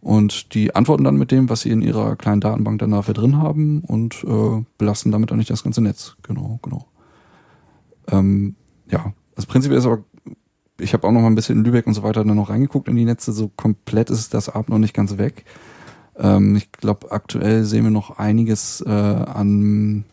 Und 0.00 0.54
die 0.54 0.74
antworten 0.74 1.04
dann 1.04 1.16
mit 1.16 1.30
dem, 1.30 1.48
was 1.48 1.62
sie 1.62 1.70
in 1.70 1.82
ihrer 1.82 2.16
kleinen 2.16 2.40
Datenbank 2.40 2.78
dann 2.78 2.92
dafür 2.92 3.14
drin 3.14 3.38
haben 3.38 3.80
und 3.80 4.24
äh, 4.24 4.64
belasten 4.78 5.10
damit 5.10 5.32
auch 5.32 5.36
nicht 5.36 5.50
das 5.50 5.64
ganze 5.64 5.80
Netz. 5.80 6.16
Genau, 6.22 6.60
genau. 6.62 6.86
Ähm, 8.08 8.54
ja, 8.90 9.12
das 9.34 9.46
Prinzip 9.46 9.72
ist 9.72 9.86
aber, 9.86 10.04
ich 10.78 10.92
habe 10.92 11.06
auch 11.06 11.12
noch 11.12 11.20
mal 11.20 11.26
ein 11.26 11.34
bisschen 11.34 11.58
in 11.58 11.64
Lübeck 11.64 11.86
und 11.86 11.94
so 11.94 12.02
weiter 12.02 12.24
dann 12.24 12.36
noch 12.36 12.50
reingeguckt 12.50 12.88
in 12.88 12.96
die 12.96 13.04
Netze. 13.04 13.32
So 13.32 13.48
komplett 13.48 14.10
ist 14.10 14.32
das 14.34 14.48
App 14.48 14.68
noch 14.68 14.78
nicht 14.78 14.94
ganz 14.94 15.18
weg. 15.18 15.44
Ähm, 16.16 16.56
ich 16.56 16.70
glaube, 16.72 17.10
aktuell 17.10 17.64
sehen 17.64 17.84
wir 17.84 17.90
noch 17.90 18.18
einiges 18.18 18.82
äh, 18.82 18.90
an 18.90 20.04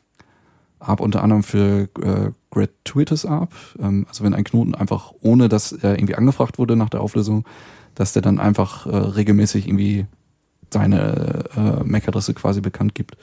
App 0.80 1.00
unter 1.00 1.24
anderem 1.24 1.44
für 1.44 1.90
äh, 2.02 2.32
Gratuitous 2.52 3.26
App. 3.26 3.54
Ähm, 3.80 4.06
also 4.10 4.24
wenn 4.24 4.34
ein 4.34 4.44
Knoten 4.44 4.76
einfach, 4.76 5.14
ohne 5.22 5.50
dass 5.50 5.72
er 5.72 5.98
irgendwie 5.98 6.16
angefragt 6.16 6.58
wurde 6.58 6.76
nach 6.76 6.90
der 6.90 7.02
Auflösung, 7.02 7.46
dass 7.96 8.14
der 8.14 8.22
dann 8.22 8.40
einfach 8.40 8.86
äh, 8.86 8.96
regelmäßig 8.96 9.68
irgendwie 9.68 10.06
seine 10.72 11.46
äh, 11.56 11.84
MAC-Adresse 11.84 12.34
quasi 12.34 12.62
bekannt 12.62 12.96
gibt. 12.96 13.18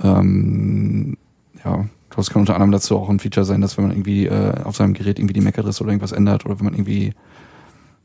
Ähm, 0.00 1.16
ja, 1.64 1.86
das 2.14 2.30
kann 2.30 2.40
unter 2.40 2.54
anderem 2.54 2.72
dazu 2.72 2.96
auch 2.96 3.08
ein 3.08 3.18
Feature 3.18 3.46
sein, 3.46 3.60
dass 3.60 3.76
wenn 3.76 3.86
man 3.86 3.92
irgendwie 3.92 4.26
äh, 4.26 4.62
auf 4.62 4.76
seinem 4.76 4.94
Gerät 4.94 5.18
irgendwie 5.18 5.34
die 5.34 5.40
MAC-Adresse 5.40 5.82
oder 5.82 5.92
irgendwas 5.92 6.12
ändert 6.12 6.44
oder 6.44 6.58
wenn 6.58 6.66
man 6.66 6.74
irgendwie 6.74 7.14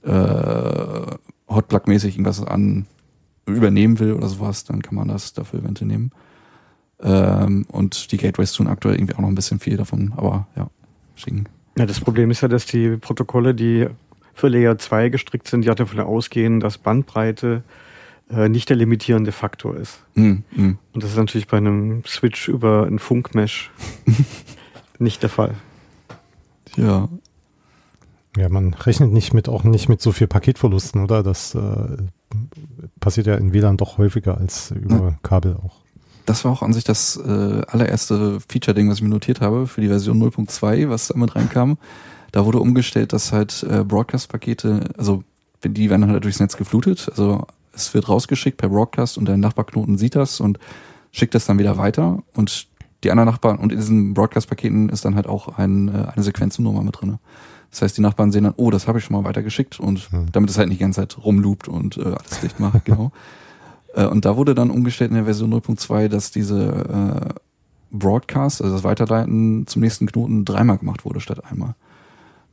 äh, 0.04 1.16
Hotplug-mäßig 1.48 2.14
irgendwas 2.14 2.44
an 2.44 2.88
übernehmen 3.46 4.00
will 4.00 4.14
oder 4.14 4.28
sowas, 4.28 4.64
dann 4.64 4.82
kann 4.82 4.96
man 4.96 5.08
das 5.08 5.34
dafür 5.34 5.60
eventuell 5.60 5.88
nehmen. 5.88 6.12
Ähm, 7.02 7.66
und 7.72 8.12
die 8.12 8.18
Gateways 8.18 8.54
tun 8.54 8.68
aktuell 8.68 8.96
irgendwie 8.96 9.16
auch 9.16 9.20
noch 9.20 9.28
ein 9.28 9.36
bisschen 9.36 9.60
viel 9.60 9.78
davon, 9.78 10.14
aber 10.16 10.48
ja, 10.56 10.70
schicken. 11.16 11.46
Ja, 11.78 11.86
das 11.86 12.00
Problem 12.00 12.32
ist 12.32 12.42
ja, 12.42 12.48
dass 12.48 12.66
die 12.66 12.96
Protokolle, 12.98 13.54
die 13.54 13.88
für 14.36 14.50
Layer 14.50 14.78
2 14.78 15.10
gestrickt 15.10 15.48
sind, 15.48 15.66
ja 15.66 15.74
davon 15.74 16.00
ausgehen, 16.02 16.60
dass 16.60 16.78
Bandbreite 16.78 17.64
äh, 18.30 18.50
nicht 18.50 18.70
der 18.70 18.76
limitierende 18.76 19.32
Faktor 19.32 19.76
ist. 19.78 20.02
Mm, 20.16 20.40
mm. 20.52 20.78
Und 20.94 21.04
das 21.04 21.12
ist 21.12 21.18
natürlich 21.18 21.48
bei 21.48 21.58
einem 21.58 22.04
Switch 22.06 22.48
über 22.48 22.86
ein 22.86 23.00
Funkmesh 23.00 23.72
nicht 25.00 25.24
der 25.24 25.30
Fall. 25.30 25.56
Ja. 26.76 27.08
Ja, 28.38 28.50
man 28.50 28.74
rechnet 28.74 29.14
nicht 29.14 29.34
mit, 29.34 29.48
auch 29.48 29.64
nicht 29.64 29.88
mit 29.88 30.02
so 30.02 30.12
viel 30.12 30.28
Paketverlusten, 30.28 31.02
oder? 31.02 31.24
Das 31.24 31.56
äh, 31.56 31.98
passiert 33.00 33.28
ja 33.28 33.36
in 33.36 33.54
WLAN 33.54 33.78
doch 33.78 33.98
häufiger 33.98 34.38
als 34.38 34.72
über 34.72 34.96
ja. 34.96 35.20
Kabel 35.24 35.56
auch. 35.56 35.78
Das 36.26 36.44
war 36.44 36.52
auch 36.52 36.62
an 36.62 36.74
sich 36.74 36.84
das 36.84 37.18
äh, 37.18 37.62
allererste 37.68 38.40
Feature-Ding, 38.50 38.90
was 38.90 38.98
ich 38.98 39.04
mir 39.04 39.10
notiert 39.10 39.40
habe 39.40 39.68
für 39.68 39.80
die 39.80 39.88
Version 39.88 40.22
0.2, 40.22 40.90
was 40.90 41.08
damit 41.08 41.36
reinkam. 41.36 41.78
Da 42.36 42.46
wurde 42.46 42.60
umgestellt, 42.60 43.14
dass 43.14 43.32
halt 43.32 43.64
äh, 43.64 43.86
Broadcast-Pakete, 43.86 44.90
also 44.98 45.24
die 45.64 45.90
werden 45.90 46.06
halt 46.10 46.26
durchs 46.26 46.42
Netz 46.42 46.58
geflutet. 46.58 47.08
Also 47.10 47.48
es 47.72 47.94
wird 47.94 48.10
rausgeschickt 48.10 48.58
per 48.58 48.68
Broadcast 48.68 49.18
und 49.18 49.26
der 49.26 49.38
Nachbarknoten 49.38 49.98
sieht 49.98 50.18
das 50.18 50.42
und 50.42 50.60
schickt 51.14 51.34
das 51.34 51.46
dann 51.46 51.60
wieder 51.60 51.78
weiter. 51.78 52.24
Und 52.34 52.68
die 53.06 53.12
anderen 53.12 53.30
Nachbarn, 53.30 53.58
und 53.58 53.72
in 53.72 53.78
diesen 53.78 54.14
Broadcast-Paketen 54.14 54.90
ist 54.90 55.06
dann 55.06 55.16
halt 55.16 55.28
auch 55.28 55.58
ein, 55.58 55.88
äh, 55.88 56.08
eine 56.14 56.24
Sequenzennummer 56.24 56.84
mit 56.84 57.00
drin. 57.00 57.20
Das 57.72 57.82
heißt, 57.82 57.98
die 57.98 58.02
Nachbarn 58.02 58.34
sehen 58.34 58.44
dann, 58.44 58.54
oh, 58.58 58.70
das 58.70 58.90
habe 58.90 59.00
ich 59.00 59.06
schon 59.06 59.16
mal 59.16 59.24
weitergeschickt 59.24 59.80
und 59.80 60.12
hm. 60.12 60.26
damit 60.34 60.50
es 60.50 60.58
halt 60.58 60.68
nicht 60.68 60.82
die 60.82 60.84
ganze 60.84 61.08
Zeit 61.08 61.18
rumloopt 61.24 61.70
und 61.70 61.96
äh, 61.96 62.02
alles 62.02 62.42
dicht 62.42 62.60
macht, 62.60 62.84
genau. 62.84 63.14
Äh, 63.94 64.08
und 64.08 64.26
da 64.26 64.36
wurde 64.36 64.56
dann 64.56 64.72
umgestellt 64.72 65.12
in 65.12 65.16
der 65.16 65.24
Version 65.24 65.54
0.2, 65.54 66.10
dass 66.10 66.32
diese 66.32 67.34
äh, 67.34 67.40
Broadcast, 67.98 68.62
also 68.62 68.76
das 68.76 68.84
Weiterleiten 68.84 69.68
zum 69.68 69.82
nächsten 69.82 70.06
Knoten 70.06 70.44
dreimal 70.44 70.80
gemacht 70.80 71.06
wurde 71.06 71.22
statt 71.22 71.46
einmal. 71.50 71.76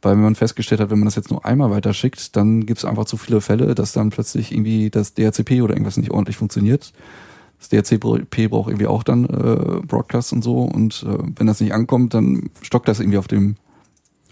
Weil 0.03 0.17
wenn 0.17 0.23
man 0.23 0.35
festgestellt 0.35 0.81
hat, 0.81 0.91
wenn 0.91 0.99
man 0.99 1.07
das 1.07 1.15
jetzt 1.15 1.31
nur 1.31 1.45
einmal 1.45 1.71
weiterschickt, 1.71 2.37
dann 2.37 2.67
gibt 2.67 2.79
es 2.79 2.85
einfach 2.85 3.05
zu 3.05 3.17
viele 3.17 3.41
Fälle, 3.41 3.75
dass 3.75 3.93
dann 3.93 4.11
plötzlich 4.11 4.53
irgendwie 4.53 4.91
das 4.91 5.15
DHCP 5.15 5.63
oder 5.63 5.75
irgendwas 5.75 5.97
nicht 5.97 6.11
ordentlich 6.11 6.37
funktioniert. 6.37 6.93
Das 7.59 7.69
DHCP 7.69 8.49
braucht 8.49 8.69
irgendwie 8.69 8.89
auch 8.89 9.05
dann 9.05 9.25
äh, 9.25 9.87
Broadcast 9.87 10.33
und 10.33 10.43
so 10.43 10.63
und 10.63 11.05
äh, 11.05 11.19
wenn 11.37 11.47
das 11.47 11.61
nicht 11.61 11.73
ankommt, 11.73 12.15
dann 12.15 12.51
stockt 12.61 12.89
das 12.89 12.99
irgendwie 12.99 13.19
auf 13.19 13.29
dem 13.29 13.55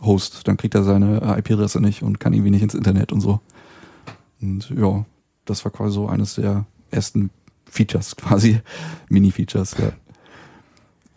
Host. 0.02 0.48
Dann 0.48 0.56
kriegt 0.56 0.74
er 0.74 0.82
seine 0.82 1.22
äh, 1.22 1.38
IP-Adresse 1.38 1.80
nicht 1.80 2.02
und 2.02 2.18
kann 2.18 2.32
irgendwie 2.32 2.50
nicht 2.50 2.62
ins 2.62 2.74
Internet 2.74 3.12
und 3.12 3.20
so. 3.20 3.40
Und 4.42 4.70
ja, 4.70 5.04
das 5.44 5.64
war 5.64 5.70
quasi 5.70 5.94
so 5.94 6.08
eines 6.08 6.34
der 6.34 6.66
ersten 6.90 7.30
Features 7.66 8.16
quasi, 8.16 8.60
Mini-Features, 9.08 9.76
ja. 9.78 9.92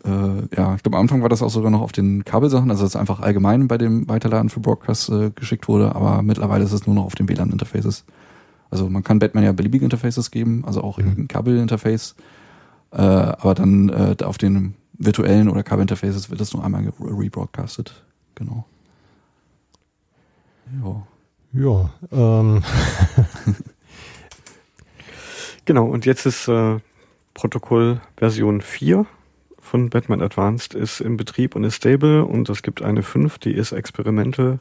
Äh, 0.04 0.56
ja, 0.56 0.74
ich 0.74 0.82
glaube, 0.82 0.96
am 0.96 1.02
Anfang 1.02 1.22
war 1.22 1.28
das 1.28 1.42
auch 1.42 1.50
sogar 1.50 1.70
noch 1.70 1.80
auf 1.80 1.92
den 1.92 2.24
Kabelsachen, 2.24 2.70
also 2.70 2.84
dass 2.84 2.96
einfach 2.96 3.20
allgemein 3.20 3.68
bei 3.68 3.78
dem 3.78 4.08
Weiterladen 4.08 4.50
für 4.50 4.60
Broadcast 4.60 5.08
äh, 5.08 5.30
geschickt 5.30 5.68
wurde, 5.68 5.94
aber 5.94 6.22
mittlerweile 6.22 6.64
ist 6.64 6.72
es 6.72 6.86
nur 6.86 6.94
noch 6.94 7.04
auf 7.04 7.14
den 7.14 7.28
WLAN-Interfaces. 7.28 8.04
Also 8.70 8.88
man 8.90 9.02
kann 9.02 9.18
Batman 9.18 9.44
ja 9.44 9.52
beliebige 9.52 9.84
Interfaces 9.84 10.30
geben, 10.30 10.64
also 10.66 10.82
auch 10.82 10.98
mhm. 10.98 11.14
ein 11.18 11.28
Kabel-Interface, 11.28 12.16
äh, 12.92 12.96
aber 12.96 13.54
dann 13.54 13.88
äh, 13.88 14.16
auf 14.24 14.36
den 14.38 14.74
virtuellen 14.92 15.48
oder 15.48 15.62
Kabel-Interfaces 15.62 16.30
wird 16.30 16.40
das 16.40 16.52
nur 16.52 16.64
einmal 16.64 16.92
rebroadcastet. 17.00 18.04
Genau. 18.34 18.66
Ja. 20.82 21.02
Ja, 21.52 21.90
ähm. 22.10 22.62
Genau, 25.64 25.86
und 25.86 26.04
jetzt 26.04 26.26
ist 26.26 26.46
äh, 26.48 26.78
Protokoll 27.32 28.00
Version 28.16 28.60
4 28.60 29.06
von 29.64 29.90
Batman 29.90 30.22
Advanced 30.22 30.74
ist 30.74 31.00
im 31.00 31.16
Betrieb 31.16 31.56
und 31.56 31.64
ist 31.64 31.76
stable 31.76 32.24
und 32.24 32.48
es 32.48 32.62
gibt 32.62 32.82
eine 32.82 33.02
5, 33.02 33.38
die 33.38 33.52
ist 33.52 33.72
Experimental. 33.72 34.60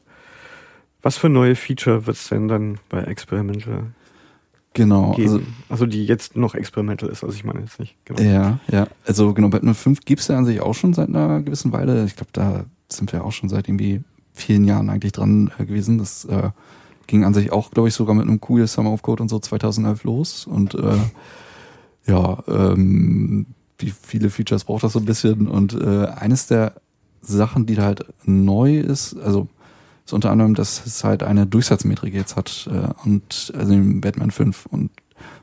Was 1.02 1.18
für 1.18 1.30
neue 1.30 1.56
Feature 1.56 2.08
wird 2.08 2.16
es 2.16 2.30
denn 2.30 2.48
dann 2.48 2.80
bei 2.88 3.04
Experimental 3.04 3.92
genau, 4.74 5.12
geben? 5.12 5.28
Also, 5.28 5.42
also 5.70 5.86
die 5.86 6.06
jetzt 6.06 6.38
noch 6.38 6.56
Experimental 6.56 7.10
ist, 7.10 7.24
also 7.24 7.36
ich 7.36 7.44
meine 7.44 7.60
jetzt 7.60 7.80
nicht. 7.80 7.98
Genau. 8.06 8.22
Ja, 8.22 8.60
ja. 8.72 8.88
Also 9.06 9.34
genau, 9.34 9.50
Batman 9.50 9.76
5 9.76 10.06
gibt 10.06 10.22
es 10.22 10.30
ja 10.30 10.38
an 10.38 10.46
sich 10.46 10.62
auch 10.62 10.74
schon 10.74 10.94
seit 10.94 11.10
einer 11.10 11.42
gewissen 11.42 11.74
Weile. 11.74 12.06
Ich 12.06 12.16
glaube, 12.16 12.32
da 12.32 12.66
sind 12.90 13.12
wir 13.12 13.26
auch 13.26 13.34
schon 13.34 13.50
seit 13.50 13.68
irgendwie 13.68 14.02
vielen 14.32 14.64
Jahren 14.64 14.90
eigentlich 14.90 15.12
dran 15.12 15.52
äh, 15.60 15.66
gewesen. 15.66 15.98
Das 15.98 16.24
äh, 16.26 16.50
ging 17.08 17.26
an 17.26 17.34
sich 17.34 17.52
auch, 17.52 17.72
glaube 17.72 17.90
ich, 17.90 17.94
sogar 17.94 18.16
mit 18.16 18.26
einem 18.26 18.40
cool 18.48 18.66
Summer 18.68 18.94
of 18.94 19.02
Code 19.02 19.22
und 19.22 19.30
so 19.30 19.38
2011 19.38 20.06
los. 20.06 20.48
Und 20.48 20.76
äh, 20.76 20.98
ja, 22.08 22.42
ähm, 22.48 23.48
wie 23.84 23.94
viele 24.02 24.30
Features 24.30 24.64
braucht 24.64 24.84
das 24.84 24.94
so 24.94 25.00
ein 25.00 25.06
bisschen. 25.06 25.48
Und 25.48 25.74
äh, 25.74 26.08
eines 26.08 26.48
der 26.48 26.76
Sachen, 27.22 27.66
die 27.66 27.76
da 27.76 27.84
halt 27.84 28.06
neu 28.26 28.80
ist, 28.80 29.18
also 29.18 29.48
ist 30.06 30.14
unter 30.14 30.32
anderem, 30.32 30.54
dass 30.54 30.86
es 30.86 31.04
halt 31.04 31.24
eine 31.24 31.48
Durchsatzmetrik 31.48 32.14
jetzt 32.14 32.36
hat 32.36 32.70
äh, 32.72 33.08
und 33.08 33.54
also 33.58 33.74
im 33.74 34.02
Batman 34.02 34.32
5 34.32 34.66
und 34.66 34.92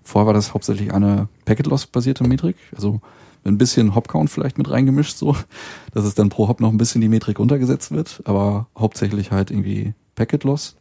vorher 0.03 0.27
war 0.27 0.35
das 0.35 0.53
hauptsächlich 0.53 0.93
eine 0.93 1.29
Packet-Loss-basierte 1.47 2.25
Metrik, 2.25 2.57
also 2.75 3.01
ein 3.45 3.57
bisschen 3.57 3.95
Hop-Count 3.95 4.29
vielleicht 4.29 4.59
mit 4.59 4.71
reingemischt 4.71 5.17
so, 5.17 5.35
dass 5.95 6.05
es 6.05 6.15
dann 6.15 6.29
pro 6.29 6.49
Hop 6.49 6.61
noch 6.61 6.71
ein 6.71 6.77
bisschen 6.77 7.01
die 7.01 7.09
Metrik 7.09 7.39
runtergesetzt 7.39 7.91
wird, 7.91 8.21
aber 8.25 8.67
hauptsächlich 8.77 9.31
halt 9.31 9.51
irgendwie 9.51 9.95
Packet-Loss 10.15 10.77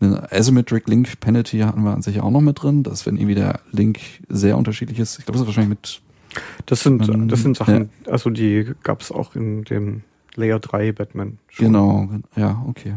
eine 0.00 0.30
Asymmetric 0.32 0.88
Link 0.88 1.20
Penalty 1.20 1.60
hatten 1.60 1.82
wir 1.82 1.92
an 1.92 2.02
sich 2.02 2.20
auch 2.20 2.30
noch 2.30 2.40
mit 2.40 2.62
drin, 2.62 2.82
dass 2.82 3.06
wenn 3.06 3.16
irgendwie 3.16 3.34
der 3.34 3.60
Link 3.72 4.00
sehr 4.28 4.56
unterschiedlich 4.56 4.98
ist. 4.98 5.18
Ich 5.18 5.24
glaube, 5.24 5.38
das 5.38 5.42
ist 5.42 5.46
wahrscheinlich 5.48 5.70
mit. 5.70 6.02
Das 6.66 6.80
sind, 6.80 7.08
ähm, 7.08 7.28
das 7.28 7.42
sind 7.42 7.56
Sachen, 7.56 7.90
ja. 8.04 8.12
also 8.12 8.30
die 8.30 8.72
gab 8.82 9.00
es 9.00 9.10
auch 9.10 9.34
in 9.34 9.64
dem 9.64 10.02
Layer 10.34 10.58
3 10.58 10.92
Batman. 10.92 11.38
Schon. 11.48 11.66
Genau, 11.66 12.08
ja, 12.36 12.62
okay. 12.68 12.94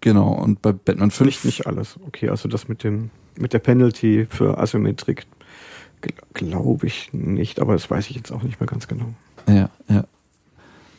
Genau, 0.00 0.32
und 0.32 0.60
bei 0.60 0.72
Batman 0.72 1.10
5. 1.10 1.26
Nicht, 1.26 1.44
nicht 1.44 1.66
alles, 1.66 1.98
okay, 2.06 2.28
also 2.28 2.48
das 2.48 2.68
mit 2.68 2.84
dem, 2.84 3.10
mit 3.38 3.52
der 3.52 3.58
Penalty 3.58 4.26
für 4.28 4.58
Asymmetrik 4.58 5.26
glaube 6.34 6.86
ich 6.86 7.12
nicht, 7.12 7.60
aber 7.60 7.72
das 7.72 7.90
weiß 7.90 8.10
ich 8.10 8.16
jetzt 8.16 8.30
auch 8.30 8.42
nicht 8.42 8.60
mehr 8.60 8.66
ganz 8.66 8.88
genau. 8.88 9.06
Ja, 9.48 9.70
ja. 9.88 10.04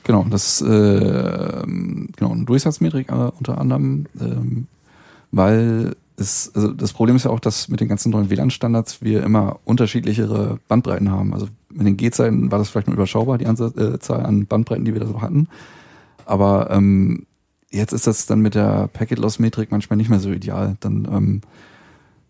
Genau, 0.04 0.26
das 0.30 0.62
äh, 0.62 0.65
genau 0.65 2.32
eine 2.32 2.46
Durchsatzmetrik 2.46 3.10
äh, 3.10 3.32
unter 3.38 3.58
anderem, 3.60 4.06
ähm, 4.20 4.68
weil 5.32 5.96
es, 6.17 6.51
also 6.56 6.71
das 6.71 6.93
Problem 6.93 7.15
ist 7.15 7.25
ja 7.25 7.32
auch, 7.32 7.39
dass 7.39 7.67
mit 7.67 7.80
den 7.80 7.88
ganzen 7.88 8.12
neuen 8.12 8.30
WLAN-Standards 8.30 9.01
wir 9.01 9.23
immer 9.23 9.60
unterschiedlichere 9.65 10.60
Bandbreiten 10.67 11.12
haben. 11.12 11.34
Also 11.34 11.47
mit 11.69 11.86
den 11.86 11.97
G-Zeiten 11.97 12.51
war 12.51 12.60
das 12.60 12.69
vielleicht 12.69 12.88
nur 12.88 12.95
überschaubar, 12.95 13.38
die 13.38 13.47
Anzahl 13.47 13.73
äh, 13.78 14.13
an 14.13 14.45
Bandbreiten, 14.45 14.86
die 14.86 14.93
wir 14.93 15.01
da 15.01 15.08
so 15.08 15.21
hatten. 15.21 15.47
Aber 16.25 16.71
ähm, 16.71 17.25
jetzt 17.69 17.93
ist 17.93 18.08
das 18.08 18.25
dann 18.25 18.39
mit 18.39 18.56
der 18.56 18.88
Packet-Loss-Metrik 18.88 19.71
manchmal 19.71 19.97
nicht 19.97 20.10
mehr 20.10 20.19
so 20.19 20.32
ideal. 20.32 20.78
Dann 20.80 21.08
ähm, 21.12 21.41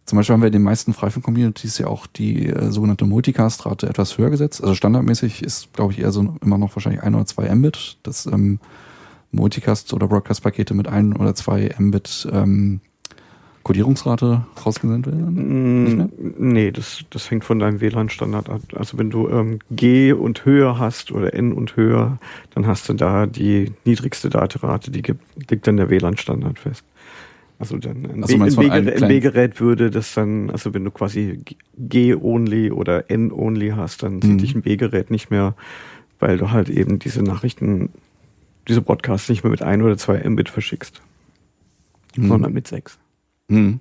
zum 0.06 0.18
Beispiel 0.18 0.34
haben 0.34 0.42
wir 0.42 0.48
in 0.48 0.54
den 0.54 0.64
meisten 0.64 0.94
Freifunk-Communities 0.94 1.78
ja 1.78 1.88
auch 1.88 2.08
die 2.08 2.48
äh, 2.48 2.72
sogenannte 2.72 3.06
Multicast-Rate 3.06 3.88
etwas 3.88 4.18
höher 4.18 4.30
gesetzt. 4.30 4.62
Also 4.62 4.76
standardmäßig 4.76 5.44
ist, 5.44 5.74
glaube 5.74 5.94
ich, 5.94 6.00
eher 6.00 6.12
so 6.12 6.36
immer 6.42 6.58
noch 6.58 6.76
wahrscheinlich 6.76 7.04
ein 7.04 7.16
oder 7.16 7.26
zwei 7.26 7.54
Mbit, 7.54 7.98
dass 8.04 8.26
ähm, 8.26 8.60
Multicast- 9.32 9.94
oder 9.94 10.08
Broadcast-Pakete 10.08 10.74
mit 10.74 10.88
ein 10.88 11.16
oder 11.16 11.36
zwei 11.36 11.74
Mbit 11.78 12.28
ähm, 12.32 12.82
Codierungsrate 13.66 14.46
rausgesendet 14.64 15.12
werden? 15.12 15.98
Mm, 15.98 16.10
nee, 16.38 16.70
das, 16.70 17.04
das 17.10 17.32
hängt 17.32 17.44
von 17.44 17.58
deinem 17.58 17.82
WLAN-Standard 17.82 18.48
ab. 18.48 18.62
Also 18.76 19.00
wenn 19.00 19.10
du 19.10 19.28
ähm, 19.28 19.58
G 19.72 20.14
und 20.14 20.46
höher 20.46 20.78
hast 20.78 21.12
oder 21.12 21.34
N 21.34 21.52
und 21.52 21.76
höher, 21.76 22.20
dann 22.54 22.68
hast 22.68 22.88
du 22.88 22.94
da 22.94 23.26
die 23.26 23.74
niedrigste 23.84 24.30
Datenrate, 24.30 24.92
die 24.92 25.02
gibt, 25.02 25.50
liegt 25.50 25.66
dann 25.66 25.78
der 25.78 25.90
WLAN-Standard 25.90 26.60
fest. 26.60 26.86
Also 27.58 27.78
dann 27.78 28.06
ein, 28.06 28.22
also 28.22 28.36
ein, 28.36 28.72
ein, 28.72 28.88
ein 28.88 29.08
B-Gerät 29.08 29.60
würde 29.60 29.90
das 29.90 30.14
dann, 30.14 30.52
also 30.52 30.76
wenn 30.76 30.84
du 30.84 30.92
quasi 30.92 31.40
G-only 31.76 32.70
oder 32.70 33.10
N-only 33.10 33.70
hast, 33.70 34.04
dann 34.04 34.22
sieht 34.22 34.32
mhm. 34.32 34.38
dich 34.38 34.54
ein 34.54 34.62
B-Gerät 34.62 35.10
nicht 35.10 35.32
mehr, 35.32 35.56
weil 36.20 36.38
du 36.38 36.52
halt 36.52 36.70
eben 36.70 37.00
diese 37.00 37.24
Nachrichten, 37.24 37.90
diese 38.68 38.84
Broadcasts 38.84 39.28
nicht 39.28 39.44
mehr 39.44 39.50
mit 39.50 39.64
ein 39.64 39.82
oder 39.82 39.98
zwei 39.98 40.24
Mbit 40.30 40.50
verschickst, 40.50 41.02
mhm. 42.16 42.28
sondern 42.28 42.54
mit 42.54 42.68
sechs. 42.68 43.00
Mhm. 43.48 43.80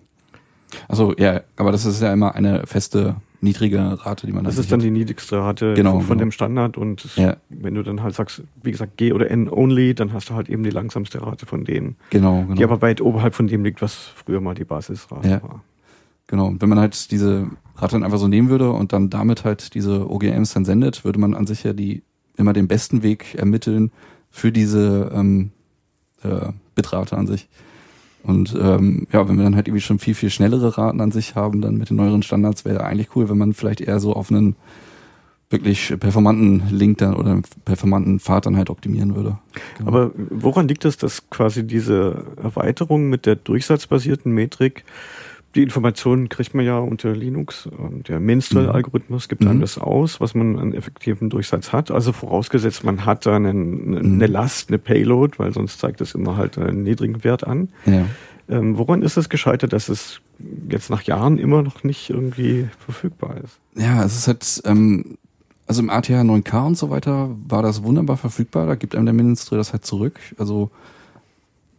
Also 0.89 1.15
ja, 1.19 1.43
aber 1.57 1.73
das 1.73 1.85
ist 1.85 2.03
ja 2.03 2.13
immer 2.13 2.35
eine 2.35 2.67
feste 2.67 3.17
niedrige 3.41 3.99
Rate, 4.05 4.27
die 4.27 4.33
man 4.33 4.45
Das 4.45 4.59
ist 4.59 4.73
dann 4.73 4.81
die 4.81 4.91
niedrigste 4.91 5.39
Rate 5.39 5.75
genau, 5.75 6.01
von, 6.01 6.09
genau. 6.09 6.19
dem 6.21 6.33
Standard 6.33 6.77
und 6.77 7.15
ja. 7.17 7.37
wenn 7.51 7.75
du 7.75 7.83
dann 7.83 8.03
halt 8.03 8.15
sagst, 8.15 8.43
wie 8.63 8.73
gesagt, 8.73 8.97
G 8.97 9.13
oder 9.13 9.31
N 9.31 9.49
only, 9.49 9.95
dann 9.95 10.13
hast 10.13 10.31
du 10.31 10.35
halt 10.35 10.49
eben 10.49 10.65
die 10.65 10.71
langsamste 10.71 11.23
Rate 11.23 11.47
von 11.47 11.65
denen. 11.65 11.97
Genau, 12.11 12.43
genau. 12.43 12.55
Die 12.55 12.65
aber 12.65 12.83
weit 12.83 13.01
oberhalb 13.01 13.35
von 13.35 13.47
dem 13.47 13.63
liegt, 13.63 13.83
was 13.83 13.95
früher 13.95 14.41
mal 14.41 14.55
die 14.55 14.65
Basisrate 14.65 15.29
ja. 15.29 15.43
war. 15.43 15.63
Genau. 16.27 16.47
Und 16.47 16.63
wenn 16.63 16.71
man 16.71 16.81
halt 16.81 17.11
diese 17.11 17.49
Rate 17.77 17.93
dann 17.93 18.03
einfach 18.03 18.19
so 18.19 18.29
nehmen 18.29 18.49
würde 18.49 18.71
und 18.71 18.93
dann 18.93 19.11
damit 19.11 19.45
halt 19.45 19.75
diese 19.75 20.11
OGMs 20.11 20.55
dann 20.55 20.65
sendet, 20.65 21.05
würde 21.05 21.21
man 21.21 21.35
an 21.35 21.47
sich 21.47 21.63
ja 21.65 21.75
die 21.75 22.03
immer 22.37 22.53
den 22.53 22.67
besten 22.67 23.03
Weg 23.03 23.35
ermitteln 23.35 23.93
für 24.31 24.51
diese 24.51 25.13
ähm, 25.15 25.53
äh, 26.23 26.49
Bitrate 26.75 27.17
an 27.17 27.27
sich. 27.27 27.49
Und 28.25 28.57
ähm, 28.59 29.07
ja, 29.13 29.29
wenn 29.29 29.37
wir 29.37 29.45
dann 29.45 29.55
halt 29.55 29.69
irgendwie 29.69 29.83
schon 29.83 29.99
viel, 29.99 30.15
viel 30.15 30.31
schnellere 30.31 30.79
Raten 30.79 31.01
an 31.01 31.13
sich 31.13 31.35
haben, 31.35 31.61
dann 31.61 31.77
mit 31.77 31.91
den 31.91 31.97
neueren 31.97 32.23
Standards 32.23 32.65
wäre 32.65 32.85
eigentlich 32.85 33.15
cool, 33.15 33.29
wenn 33.29 33.39
man 33.39 33.53
vielleicht 33.53 33.83
eher 33.83 34.01
so 34.01 34.15
auf 34.15 34.31
einen 34.31 34.57
wirklich 35.51 35.95
performanten 36.01 36.63
Link 36.71 36.99
dann 36.99 37.15
oder 37.15 37.41
performanten 37.65 38.19
Pfad 38.19 38.47
dann 38.47 38.57
halt 38.57 38.71
optimieren 38.71 39.15
würde. 39.15 39.39
Genau. 39.79 39.89
Aber 39.89 40.11
woran 40.15 40.69
liegt 40.69 40.85
es, 40.87 40.97
dass 40.97 41.29
quasi 41.29 41.67
diese 41.67 42.25
Erweiterung 42.43 43.11
mit 43.11 43.27
der 43.27 43.37
durchsatzbasierten 43.37 44.33
Metrik 44.33 44.85
die 45.55 45.63
Informationen 45.63 46.29
kriegt 46.29 46.55
man 46.55 46.65
ja 46.65 46.79
unter 46.79 47.13
Linux. 47.13 47.69
Der 48.09 48.19
Minstrel-Algorithmus 48.19 49.29
gibt 49.29 49.43
mhm. 49.43 49.49
einem 49.49 49.61
das 49.61 49.79
aus, 49.79 50.21
was 50.21 50.35
man 50.35 50.59
an 50.59 50.73
effektiven 50.73 51.31
Durchsatz 51.31 51.73
hat. 51.73 51.91
Also 51.91 52.13
vorausgesetzt, 52.13 52.85
man 52.85 53.05
hat 53.05 53.27
da 53.27 53.37
einen, 53.37 53.91
mhm. 53.91 53.97
eine 53.97 54.27
Last, 54.27 54.71
eine 54.71 54.79
Payload, 54.79 55.39
weil 55.39 55.53
sonst 55.53 55.79
zeigt 55.79 56.01
es 56.01 56.15
immer 56.15 56.37
halt 56.37 56.59
einen 56.59 56.83
niedrigen 56.83 57.23
Wert 57.23 57.47
an. 57.47 57.69
Ja. 57.87 58.07
Ähm, 58.49 58.77
woran 58.77 59.03
ist 59.03 59.17
es 59.17 59.29
gescheitert, 59.29 59.73
dass 59.73 59.89
es 59.89 60.21
jetzt 60.69 60.91
nach 60.91 61.03
Jahren 61.03 61.39
immer 61.39 61.63
noch 61.63 61.85
nicht 61.85 62.11
irgendwie 62.11 62.69
verfügbar 62.79 63.37
ist? 63.43 63.59
Ja, 63.75 64.05
es 64.05 64.17
ist 64.17 64.27
halt, 64.27 64.63
ähm, 64.67 65.17
also 65.67 65.81
im 65.81 65.89
ATH 65.89 66.11
9K 66.11 66.67
und 66.67 66.77
so 66.77 66.91
weiter 66.91 67.31
war 67.49 67.63
das 67.63 67.83
wunderbar 67.85 68.17
verfügbar. 68.17 68.67
Da 68.67 68.75
gibt 68.75 68.95
einem 68.97 69.07
der 69.07 69.15
Minstrel 69.15 69.59
das 69.59 69.73
halt 69.73 69.87
zurück. 69.87 70.19
Also 70.37 70.71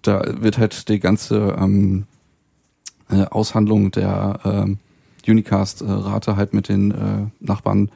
da 0.02 0.24
wird 0.42 0.58
halt 0.58 0.88
die 0.90 1.00
ganze 1.00 1.56
ähm, 1.60 2.06
äh, 3.10 3.26
Aushandlung 3.26 3.92
der 3.92 4.40
äh, 4.44 5.32
Unicast-Rate 5.32 6.36
halt 6.36 6.54
mit 6.54 6.70
den 6.70 6.92
äh, 6.92 6.96
Nachbarn 7.40 7.90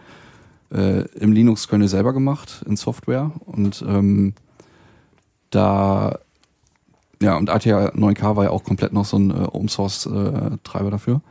äh, 0.72 1.02
im 1.20 1.32
Linux-Kernel 1.32 1.88
selber 1.88 2.14
gemacht, 2.14 2.64
in 2.68 2.76
Software. 2.76 3.32
Und 3.46 3.84
ähm, 3.88 4.34
da, 5.50 6.20
ja, 7.22 7.38
und 7.38 7.50
ATA 7.50 7.90
9K 7.90 8.36
war 8.36 8.46
ja 8.46 8.50
auch 8.52 8.64
komplett 8.64 8.94
noch 8.94 9.06
so 9.06 9.18
ein 9.18 9.32
äh, 9.32 9.34
Open-Source-Treiber 9.34 10.88
äh, 10.88 10.92
dafür. 10.92 11.22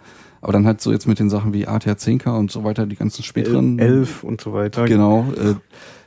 Aber 0.41 0.53
dann 0.53 0.67
halt 0.67 0.81
so 0.81 0.93
jetzt 0.93 1.09
mit 1.09 1.19
den 1.19 1.31
Sachen 1.31 1.53
wie 1.53 1.67
ATA 1.67 1.93
10K 1.93 2.39
und 2.39 2.51
so 2.51 2.63
weiter, 2.63 2.87
die 2.87 2.97
ganzen 2.97 3.23
späteren. 3.23 3.79
11 3.79 4.23
und 4.23 4.41
so 4.41 4.53
weiter. 4.53 4.85
Genau. 4.87 5.27
Äh, 5.33 5.55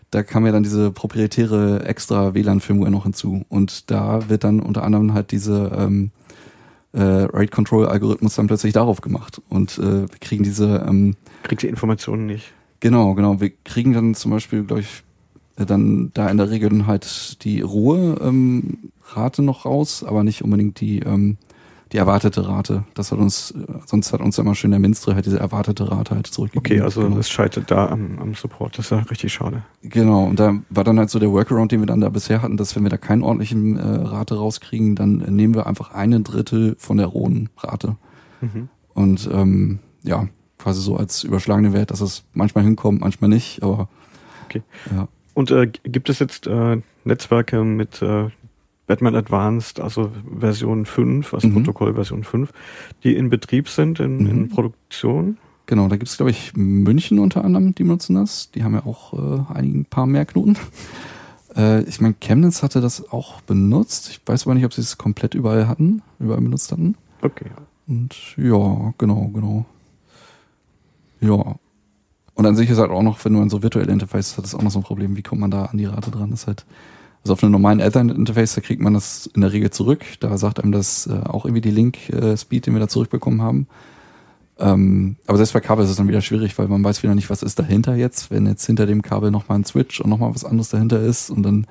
da 0.09 0.23
kam 0.23 0.45
ja 0.45 0.51
dann 0.51 0.63
diese 0.63 0.91
proprietäre 0.91 1.85
extra 1.85 2.33
WLAN-Firmware 2.33 2.91
noch 2.91 3.03
hinzu. 3.03 3.45
Und 3.49 3.89
da 3.91 4.29
wird 4.29 4.43
dann 4.43 4.59
unter 4.59 4.83
anderem 4.83 5.13
halt 5.13 5.31
diese 5.31 5.71
ähm, 5.77 6.11
äh, 6.93 7.01
Rate 7.01 7.47
Control 7.47 7.87
Algorithmus 7.87 8.35
dann 8.35 8.47
plötzlich 8.47 8.73
darauf 8.73 9.01
gemacht 9.01 9.41
und 9.49 9.77
äh, 9.77 10.01
wir 10.01 10.19
kriegen 10.19 10.43
diese 10.43 10.85
ähm, 10.87 11.15
kriegt 11.43 11.63
die 11.63 11.67
Informationen 11.67 12.25
nicht. 12.25 12.53
Genau, 12.79 13.13
genau. 13.13 13.39
Wir 13.39 13.51
kriegen 13.63 13.93
dann 13.93 14.15
zum 14.15 14.31
Beispiel, 14.31 14.63
glaube 14.63 14.81
ich, 14.81 15.03
äh, 15.57 15.65
dann 15.65 16.11
da 16.13 16.29
in 16.29 16.37
der 16.37 16.49
Regel 16.49 16.87
halt 16.87 17.43
die 17.43 17.61
Ruhe 17.61 18.17
ähm, 18.21 18.91
Rate 19.13 19.41
noch 19.41 19.65
raus, 19.65 20.03
aber 20.03 20.23
nicht 20.23 20.43
unbedingt 20.43 20.79
die 20.79 20.99
ähm, 20.99 21.37
die 21.91 21.97
erwartete 21.97 22.47
Rate. 22.47 22.85
Das 22.93 23.11
hat 23.11 23.19
uns, 23.19 23.53
sonst 23.85 24.13
hat 24.13 24.21
uns 24.21 24.37
immer 24.37 24.55
schön 24.55 24.71
der 24.71 24.79
Minstrel 24.79 25.15
halt 25.15 25.25
diese 25.25 25.39
erwartete 25.39 25.91
Rate 25.91 26.15
halt 26.15 26.27
zurückgegeben. 26.27 26.79
Okay, 26.79 26.83
also 26.83 27.01
genau. 27.01 27.17
es 27.17 27.29
scheitert 27.29 27.69
da 27.69 27.89
am, 27.89 28.17
am 28.19 28.33
Support. 28.33 28.77
Das 28.77 28.85
ist 28.85 28.91
ja 28.91 28.99
richtig 28.99 29.33
schade. 29.33 29.63
Genau, 29.81 30.23
und 30.23 30.39
da 30.39 30.55
war 30.69 30.83
dann 30.83 30.99
halt 30.99 31.09
so 31.09 31.19
der 31.19 31.31
Workaround, 31.31 31.71
den 31.71 31.81
wir 31.81 31.87
dann 31.87 32.01
da 32.01 32.09
bisher 32.09 32.41
hatten, 32.41 32.57
dass 32.57 32.75
wenn 32.75 32.83
wir 32.83 32.89
da 32.89 32.97
keinen 32.97 33.23
ordentlichen 33.23 33.77
äh, 33.77 33.81
Rate 33.81 34.35
rauskriegen, 34.35 34.95
dann 34.95 35.17
nehmen 35.17 35.53
wir 35.53 35.67
einfach 35.67 35.91
eine 35.91 36.21
Drittel 36.21 36.75
von 36.77 36.97
der 36.97 37.07
rohen 37.07 37.49
Rate. 37.57 37.97
Mhm. 38.39 38.69
Und 38.93 39.29
ähm, 39.31 39.79
ja, 40.03 40.27
quasi 40.57 40.81
so 40.81 40.95
als 40.95 41.23
überschlagene 41.23 41.73
Wert, 41.73 41.91
dass 41.91 42.01
es 42.01 42.23
manchmal 42.33 42.63
hinkommt, 42.63 43.01
manchmal 43.01 43.29
nicht, 43.29 43.63
aber 43.63 43.89
okay. 44.45 44.61
ja. 44.95 45.07
Und 45.33 45.51
äh, 45.51 45.67
gibt 45.67 46.09
es 46.09 46.19
jetzt 46.19 46.47
äh, 46.47 46.81
Netzwerke 47.03 47.63
mit 47.63 48.01
äh, 48.01 48.29
Batman 48.91 49.15
Advanced, 49.15 49.79
also 49.79 50.11
Version 50.37 50.85
5, 50.85 51.33
also 51.33 51.47
mhm. 51.47 51.53
Protokoll 51.53 51.93
Version 51.93 52.25
5, 52.25 52.51
die 53.05 53.15
in 53.15 53.29
Betrieb 53.29 53.69
sind, 53.69 54.01
in, 54.01 54.17
mhm. 54.17 54.29
in 54.29 54.49
Produktion. 54.49 55.37
Genau, 55.65 55.87
da 55.87 55.95
gibt 55.95 56.09
es, 56.09 56.17
glaube 56.17 56.31
ich, 56.31 56.51
München 56.57 57.19
unter 57.19 57.45
anderem, 57.45 57.73
die 57.73 57.83
benutzen 57.83 58.15
das. 58.15 58.51
Die 58.51 58.65
haben 58.65 58.73
ja 58.73 58.85
auch 58.85 59.13
äh, 59.13 59.53
ein 59.53 59.85
paar 59.89 60.05
mehr 60.05 60.25
Knoten. 60.25 60.57
Äh, 61.53 61.81
ich 61.81 61.99
meine, 61.99 62.15
Chemnitz 62.21 62.63
hatte 62.63 62.79
das 62.79 63.11
auch 63.11 63.41
benutzt. 63.41 64.07
Ich 64.09 64.21
weiß 64.25 64.47
aber 64.47 64.55
nicht, 64.55 64.63
ob 64.63 64.73
sie 64.73 64.79
es 64.79 64.97
komplett 64.97 65.33
überall 65.33 65.67
hatten, 65.67 66.01
überall 66.17 66.39
benutzt 66.39 66.71
hatten. 66.71 66.95
Okay. 67.21 67.49
Und 67.87 68.15
ja, 68.37 68.93
genau, 68.97 69.29
genau. 69.33 69.65
Ja. 71.19 71.57
Und 72.35 72.45
an 72.45 72.55
sich 72.55 72.69
ist 72.69 72.77
halt 72.77 72.89
auch 72.89 73.03
noch, 73.03 73.25
wenn 73.25 73.33
du 73.33 73.41
ein 73.41 73.49
so 73.49 73.63
virtuelle 73.63 73.91
Interface 73.91 74.29
hast, 74.29 74.37
hat 74.37 74.45
das 74.45 74.55
auch 74.55 74.61
noch 74.61 74.71
so 74.71 74.79
ein 74.79 74.83
Problem, 74.83 75.17
wie 75.17 75.23
kommt 75.23 75.41
man 75.41 75.51
da 75.51 75.65
an 75.65 75.77
die 75.77 75.83
Rate 75.83 76.09
dran? 76.09 76.31
Das 76.31 76.43
ist 76.43 76.47
halt 76.47 76.65
also 77.23 77.33
auf 77.33 77.43
einem 77.43 77.51
normalen 77.51 77.79
Ethernet-Interface, 77.79 78.55
da 78.55 78.61
kriegt 78.61 78.81
man 78.81 78.93
das 78.93 79.27
in 79.27 79.41
der 79.41 79.53
Regel 79.53 79.69
zurück. 79.69 80.03
Da 80.19 80.37
sagt 80.37 80.59
einem 80.59 80.71
das 80.71 81.07
äh, 81.07 81.21
auch 81.23 81.45
irgendwie 81.45 81.61
die 81.61 81.71
Link-Speed, 81.71 82.65
den 82.65 82.73
wir 82.73 82.79
da 82.79 82.87
zurückbekommen 82.87 83.41
haben. 83.41 83.67
Ähm, 84.57 85.17
aber 85.27 85.37
selbst 85.37 85.53
bei 85.53 85.59
Kabel 85.59 85.83
ist 85.83 85.91
es 85.91 85.97
dann 85.97 86.07
wieder 86.07 86.21
schwierig, 86.21 86.57
weil 86.57 86.67
man 86.67 86.83
weiß 86.83 87.03
wieder 87.03 87.15
nicht, 87.15 87.29
was 87.29 87.43
ist 87.43 87.59
dahinter 87.59 87.95
jetzt. 87.95 88.31
Wenn 88.31 88.45
jetzt 88.47 88.65
hinter 88.65 88.85
dem 88.85 89.01
Kabel 89.01 89.31
nochmal 89.31 89.59
ein 89.59 89.65
Switch 89.65 89.99
und 90.01 90.09
nochmal 90.09 90.33
was 90.33 90.45
anderes 90.45 90.69
dahinter 90.69 90.99
ist 90.99 91.29
und 91.29 91.43
dann 91.43 91.67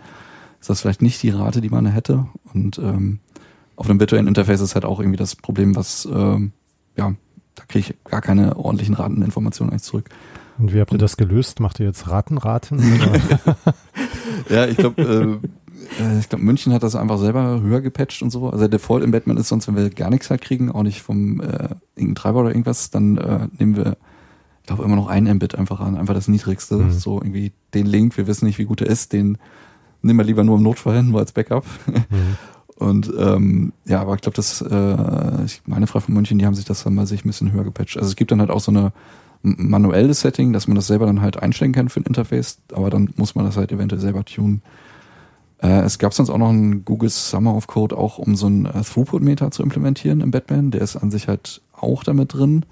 ist 0.60 0.70
das 0.70 0.80
vielleicht 0.80 1.02
nicht 1.02 1.22
die 1.22 1.30
Rate, 1.30 1.60
die 1.60 1.70
man 1.70 1.86
hätte. 1.86 2.26
Und 2.52 2.78
ähm, 2.78 3.20
auf 3.76 3.88
einem 3.88 3.98
virtuellen 3.98 4.26
Interface 4.26 4.60
ist 4.60 4.74
halt 4.74 4.84
auch 4.84 5.00
irgendwie 5.00 5.16
das 5.16 5.36
Problem, 5.36 5.74
was, 5.74 6.06
ähm, 6.12 6.52
ja, 6.96 7.14
da 7.54 7.64
kriege 7.66 7.90
ich 7.90 8.10
gar 8.10 8.20
keine 8.20 8.56
ordentlichen 8.56 8.94
Rateninformationen 8.94 9.72
eigentlich 9.72 9.84
zurück. 9.84 10.10
Und 10.61 10.75
wie 10.75 10.81
habt 10.81 10.92
ihr 10.92 10.99
das 10.99 11.16
gelöst? 11.16 11.59
Macht 11.59 11.81
ihr 11.81 11.87
jetzt 11.87 12.09
Ratenraten? 12.09 12.79
ja, 14.51 14.66
ich 14.66 14.77
glaube, 14.77 15.03
äh, 15.03 16.03
äh, 16.03 16.18
ich 16.18 16.29
glaube, 16.29 16.44
München 16.44 16.73
hat 16.75 16.83
das 16.83 16.96
einfach 16.96 17.18
selber 17.18 17.61
höher 17.62 17.81
gepatcht 17.81 18.23
und 18.23 18.31
so. 18.31 18.46
Also 18.46 18.59
der 18.59 18.68
Default 18.68 19.03
im 19.03 19.11
Batman 19.11 19.38
ist 19.38 19.49
sonst, 19.49 19.68
wenn 19.68 19.77
wir 19.77 19.88
gar 19.88 20.11
nichts 20.11 20.29
halt 20.29 20.42
kriegen, 20.42 20.70
auch 20.70 20.83
nicht 20.83 21.01
vom 21.01 21.40
äh, 21.40 21.70
irgendeinem 21.96 22.14
Treiber 22.14 22.40
oder 22.40 22.51
irgendwas, 22.51 22.90
dann 22.90 23.16
äh, 23.16 23.49
nehmen 23.59 23.77
wir, 23.77 23.96
ich 24.61 24.66
glaube, 24.66 24.85
immer 24.85 24.96
noch 24.96 25.09
ein 25.09 25.25
Mbit 25.25 25.55
einfach 25.55 25.81
an, 25.81 25.96
einfach 25.96 26.14
das 26.14 26.29
niedrigste. 26.29 26.77
Mhm. 26.77 26.92
So 26.92 27.18
irgendwie 27.18 27.53
den 27.73 27.87
Link, 27.87 28.16
wir 28.18 28.27
wissen 28.27 28.44
nicht, 28.44 28.59
wie 28.59 28.66
gut 28.66 28.83
er 28.83 28.88
ist, 28.88 29.12
den 29.14 29.38
nehmen 30.03 30.18
wir 30.18 30.25
lieber 30.25 30.44
nur 30.44 30.59
im 30.59 30.62
Notfall 30.62 30.96
hin, 30.96 31.11
nur 31.11 31.20
als 31.20 31.33
Backup. 31.33 31.64
Mhm. 31.87 32.37
Und 32.77 33.12
ähm, 33.18 33.75
ja, 33.85 34.01
aber 34.01 34.14
ich 34.14 34.23
glaube, 34.23 34.37
das, 34.37 34.62
äh, 34.62 35.44
ich 35.44 35.61
meine 35.66 35.87
Frau 35.87 36.01
von 36.01 36.14
München, 36.14 36.38
die 36.38 36.46
haben 36.46 36.55
sich 36.55 36.64
das 36.64 36.83
dann 36.83 36.94
mal 36.94 37.07
sich 37.07 37.27
ein 37.27 37.29
bisschen 37.29 37.53
höher 37.53 37.64
gepatcht. 37.64 37.99
Also 37.99 38.09
es 38.09 38.16
gibt 38.16 38.31
dann 38.31 38.40
halt 38.40 38.49
auch 38.49 38.61
so 38.61 38.70
eine 38.70 38.92
manuelles 39.42 40.20
Setting, 40.20 40.53
dass 40.53 40.68
man 40.68 40.74
das 40.74 40.87
selber 40.87 41.07
dann 41.07 41.22
halt 41.22 41.42
einstellen 41.42 41.72
kann 41.72 41.88
für 41.88 42.00
ein 42.00 42.07
Interface, 42.07 42.59
aber 42.72 42.90
dann 42.90 43.11
muss 43.16 43.35
man 43.35 43.44
das 43.44 43.57
halt 43.57 43.72
eventuell 43.72 44.00
selber 44.00 44.24
tunen. 44.24 44.62
Äh, 45.62 45.81
es 45.81 45.98
gab 45.98 46.14
sonst 46.14 46.31
auch 46.31 46.38
noch 46.38 46.50
einen 46.50 46.85
Google 46.85 47.11
Summer 47.11 47.55
of 47.55 47.66
Code, 47.66 47.96
auch 47.96 48.18
um 48.18 48.35
so 48.37 48.46
einen 48.46 48.66
äh, 48.66 48.83
Throughput-Meter 48.83 49.50
zu 49.50 49.62
implementieren 49.62 50.20
im 50.20 50.31
Batman. 50.31 50.70
Der 50.70 50.83
ist 50.83 50.96
an 50.96 51.11
sich 51.11 51.29
halt 51.29 51.61
auch 51.72 52.05
damit 52.05 52.35
drin. 52.35 52.64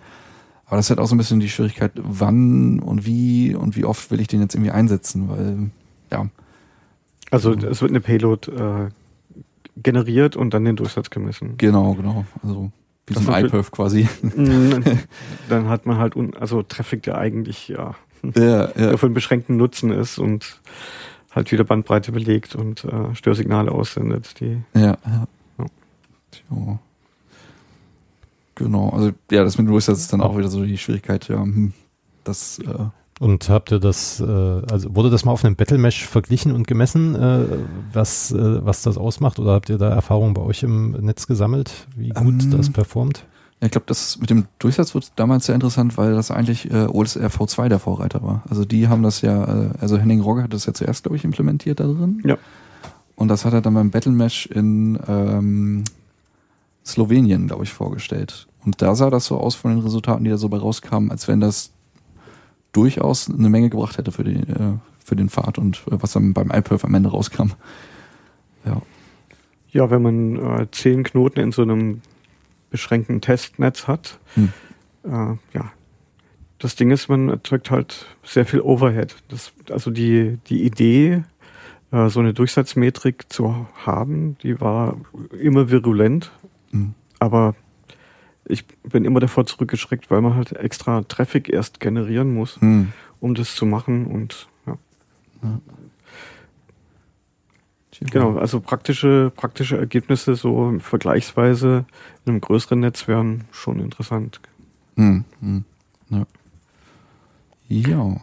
Aber 0.66 0.76
das 0.76 0.90
halt 0.90 1.00
auch 1.00 1.06
so 1.06 1.14
ein 1.14 1.18
bisschen 1.18 1.40
die 1.40 1.48
Schwierigkeit, 1.48 1.92
wann 1.96 2.80
und 2.80 3.06
wie 3.06 3.54
und 3.54 3.74
wie 3.74 3.86
oft 3.86 4.10
will 4.10 4.20
ich 4.20 4.28
den 4.28 4.42
jetzt 4.42 4.54
irgendwie 4.54 4.70
einsetzen, 4.70 5.28
weil, 5.28 5.70
ja. 6.12 6.28
Also 7.30 7.52
es 7.52 7.80
wird 7.80 7.90
eine 7.90 8.00
Payload 8.00 8.50
äh, 8.50 8.88
generiert 9.82 10.36
und 10.36 10.52
dann 10.52 10.64
den 10.66 10.76
Durchsatz 10.76 11.08
gemessen. 11.08 11.54
Genau, 11.56 11.94
genau. 11.94 12.26
Also 12.42 12.70
wie 13.08 13.14
so 13.14 13.30
ein 13.30 13.44
iPerf 13.46 13.70
quasi. 13.70 14.08
Mm, 14.22 14.82
dann 15.48 15.68
hat 15.68 15.86
man 15.86 15.98
halt, 15.98 16.16
un, 16.16 16.34
also 16.34 16.62
Traffic, 16.62 17.02
der 17.02 17.18
eigentlich 17.18 17.68
ja, 17.68 17.94
ja, 18.22 18.70
ja. 18.76 18.96
für 18.96 19.06
einen 19.06 19.14
beschränkten 19.14 19.56
Nutzen 19.56 19.90
ist 19.90 20.18
und 20.18 20.60
halt 21.30 21.52
wieder 21.52 21.64
Bandbreite 21.64 22.12
belegt 22.12 22.54
und 22.54 22.84
äh, 22.84 23.14
Störsignale 23.14 23.72
aussendet. 23.72 24.40
Die, 24.40 24.58
ja, 24.74 24.96
ja. 25.06 25.26
ja. 26.50 26.78
Genau, 28.54 28.90
also 28.90 29.12
ja, 29.30 29.44
das 29.44 29.56
mit 29.56 29.68
Durchsatz 29.68 30.00
ist 30.00 30.12
dann 30.12 30.20
auch 30.20 30.36
wieder 30.36 30.48
so 30.48 30.64
die 30.64 30.78
Schwierigkeit, 30.78 31.28
ja, 31.28 31.40
hm, 31.40 31.72
das 32.24 32.58
äh, 32.58 32.86
Und 33.20 33.48
habt 33.48 33.72
ihr 33.72 33.80
das, 33.80 34.20
äh, 34.20 34.24
also 34.24 34.94
wurde 34.94 35.10
das 35.10 35.24
mal 35.24 35.32
auf 35.32 35.44
einem 35.44 35.56
Battle 35.56 35.78
Mesh 35.78 36.06
verglichen 36.06 36.52
und 36.52 36.66
gemessen, 36.68 37.16
äh, 37.16 37.44
was, 37.92 38.30
äh, 38.30 38.64
was 38.64 38.82
das 38.82 38.96
ausmacht? 38.96 39.40
Oder 39.40 39.52
habt 39.52 39.68
ihr 39.68 39.78
da 39.78 39.90
Erfahrungen 39.90 40.34
bei 40.34 40.42
euch 40.42 40.62
im 40.62 40.92
Netz 40.92 41.26
gesammelt, 41.26 41.88
wie 41.96 42.10
gut 42.10 42.44
ähm, 42.44 42.50
das 42.50 42.70
performt? 42.70 43.24
Ja, 43.60 43.66
ich 43.66 43.72
glaube, 43.72 43.86
das 43.88 44.18
mit 44.20 44.30
dem 44.30 44.46
Durchsatz 44.60 44.94
wird 44.94 45.10
damals 45.16 45.46
sehr 45.46 45.56
interessant, 45.56 45.98
weil 45.98 46.14
das 46.14 46.30
eigentlich 46.30 46.70
äh, 46.70 46.86
OSR 46.86 47.28
V2 47.28 47.68
der 47.68 47.80
Vorreiter 47.80 48.22
war. 48.22 48.44
Also 48.48 48.64
die 48.64 48.86
haben 48.86 49.02
das 49.02 49.20
ja, 49.20 49.44
äh, 49.44 49.70
also 49.80 49.98
Henning 49.98 50.20
Rogge 50.20 50.44
hat 50.44 50.52
das 50.52 50.66
ja 50.66 50.74
zuerst, 50.74 51.02
glaube 51.02 51.16
ich, 51.16 51.24
implementiert 51.24 51.80
da 51.80 51.84
drin. 51.84 52.22
Ja. 52.24 52.38
Und 53.16 53.26
das 53.26 53.44
hat 53.44 53.52
er 53.52 53.60
dann 53.60 53.74
beim 53.74 53.90
Battle 53.90 54.12
Mesh 54.12 54.46
in 54.46 54.96
ähm, 55.08 55.82
Slowenien, 56.86 57.48
glaube 57.48 57.64
ich, 57.64 57.72
vorgestellt. 57.72 58.46
Und 58.64 58.80
da 58.80 58.94
sah 58.94 59.10
das 59.10 59.24
so 59.24 59.38
aus 59.38 59.56
von 59.56 59.72
den 59.72 59.80
Resultaten, 59.80 60.22
die 60.22 60.30
da 60.30 60.36
so 60.36 60.48
bei 60.48 60.58
rauskamen, 60.58 61.10
als 61.10 61.26
wenn 61.26 61.40
das 61.40 61.72
durchaus 62.72 63.30
eine 63.30 63.48
Menge 63.48 63.70
gebracht 63.70 63.98
hätte 63.98 64.12
für, 64.12 64.24
die, 64.24 64.36
äh, 64.36 64.74
für 65.04 65.16
den 65.16 65.28
Pfad 65.28 65.58
und 65.58 65.78
äh, 65.90 66.00
was 66.00 66.12
dann 66.12 66.34
beim 66.34 66.50
iPerf 66.50 66.84
am 66.84 66.94
Ende 66.94 67.10
rauskam. 67.10 67.50
Ja. 68.64 68.82
Ja, 69.70 69.90
wenn 69.90 70.02
man 70.02 70.36
äh, 70.36 70.66
zehn 70.70 71.04
Knoten 71.04 71.40
in 71.40 71.52
so 71.52 71.62
einem 71.62 72.00
beschränkten 72.70 73.20
Testnetz 73.20 73.86
hat, 73.86 74.18
hm. 74.34 74.52
äh, 75.04 75.08
ja, 75.54 75.72
das 76.58 76.74
Ding 76.74 76.90
ist, 76.90 77.08
man 77.08 77.28
erzeugt 77.28 77.70
halt 77.70 78.06
sehr 78.24 78.44
viel 78.44 78.60
Overhead. 78.60 79.16
Das, 79.28 79.52
also 79.70 79.90
die, 79.90 80.38
die 80.48 80.64
Idee, 80.64 81.22
äh, 81.92 82.08
so 82.08 82.20
eine 82.20 82.34
Durchsatzmetrik 82.34 83.26
zu 83.28 83.66
haben, 83.84 84.36
die 84.42 84.60
war 84.60 84.96
immer 85.38 85.70
virulent, 85.70 86.30
hm. 86.70 86.94
aber 87.18 87.54
ich 88.48 88.66
bin 88.66 89.04
immer 89.04 89.20
davor 89.20 89.46
zurückgeschreckt, 89.46 90.10
weil 90.10 90.20
man 90.20 90.34
halt 90.34 90.52
extra 90.52 91.02
Traffic 91.02 91.48
erst 91.48 91.80
generieren 91.80 92.34
muss, 92.34 92.60
hm. 92.60 92.92
um 93.20 93.34
das 93.34 93.54
zu 93.54 93.66
machen 93.66 94.06
und 94.06 94.48
ja. 94.66 94.78
ja. 95.42 95.60
Genau, 98.00 98.38
also 98.38 98.60
praktische, 98.60 99.32
praktische 99.34 99.76
Ergebnisse 99.76 100.36
so 100.36 100.78
vergleichsweise 100.78 101.84
in 102.24 102.32
einem 102.32 102.40
größeren 102.40 102.78
Netz 102.78 103.08
wären 103.08 103.44
schon 103.50 103.80
interessant. 103.80 104.40
Hm. 104.96 105.24
Hm. 105.40 105.64
Ja. 106.10 106.26
ja. 107.68 108.16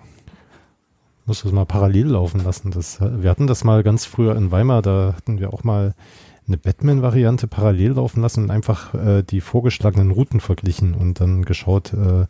Muss 1.25 1.41
das 1.41 1.51
mal 1.51 1.65
parallel 1.65 2.07
laufen 2.07 2.41
lassen. 2.43 2.71
Das, 2.71 3.01
wir 3.01 3.29
hatten 3.29 3.47
das 3.47 3.63
mal 3.63 3.83
ganz 3.83 4.05
früher 4.05 4.35
in 4.35 4.51
Weimar, 4.51 4.81
da 4.81 5.13
hatten 5.17 5.39
wir 5.39 5.53
auch 5.53 5.63
mal 5.63 5.93
eine 6.47 6.58
Batman-Variante 6.58 7.47
parallel 7.47 7.93
laufen 7.93 8.21
lassen 8.21 8.43
und 8.45 8.51
einfach 8.51 8.93
äh, 8.93 9.23
die 9.23 9.41
vorgeschlagenen 9.41 10.12
Routen 10.12 10.39
verglichen 10.39 10.93
und 10.93 11.19
dann 11.19 11.43
geschaut, 11.43 11.93
äh, 11.93 12.27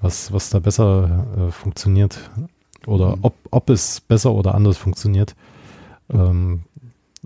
was, 0.00 0.32
was 0.32 0.50
da 0.50 0.60
besser 0.60 1.26
äh, 1.36 1.50
funktioniert 1.50 2.30
oder 2.86 3.16
mhm. 3.16 3.22
ob, 3.22 3.34
ob 3.50 3.70
es 3.70 4.00
besser 4.00 4.32
oder 4.32 4.54
anders 4.54 4.76
funktioniert. 4.76 5.34
Ähm, 6.10 6.62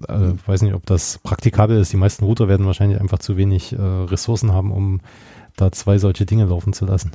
äh, 0.09 0.17
mhm. 0.17 0.39
weiß 0.47 0.63
nicht, 0.63 0.75
ob 0.75 0.87
das 0.87 1.19
praktikabel 1.19 1.79
ist. 1.79 1.93
Die 1.93 1.99
meisten 1.99 2.25
Router 2.25 2.49
werden 2.49 2.67
wahrscheinlich 2.67 3.01
einfach 3.01 3.19
zu 3.19 3.37
wenig 3.37 3.73
äh, 3.73 3.77
Ressourcen 3.77 4.53
haben, 4.53 4.73
um 4.73 5.01
da 5.57 5.71
zwei 5.71 5.99
solche 5.99 6.25
Dinge 6.25 6.47
laufen 6.47 6.73
zu 6.73 6.87
lassen. 6.87 7.13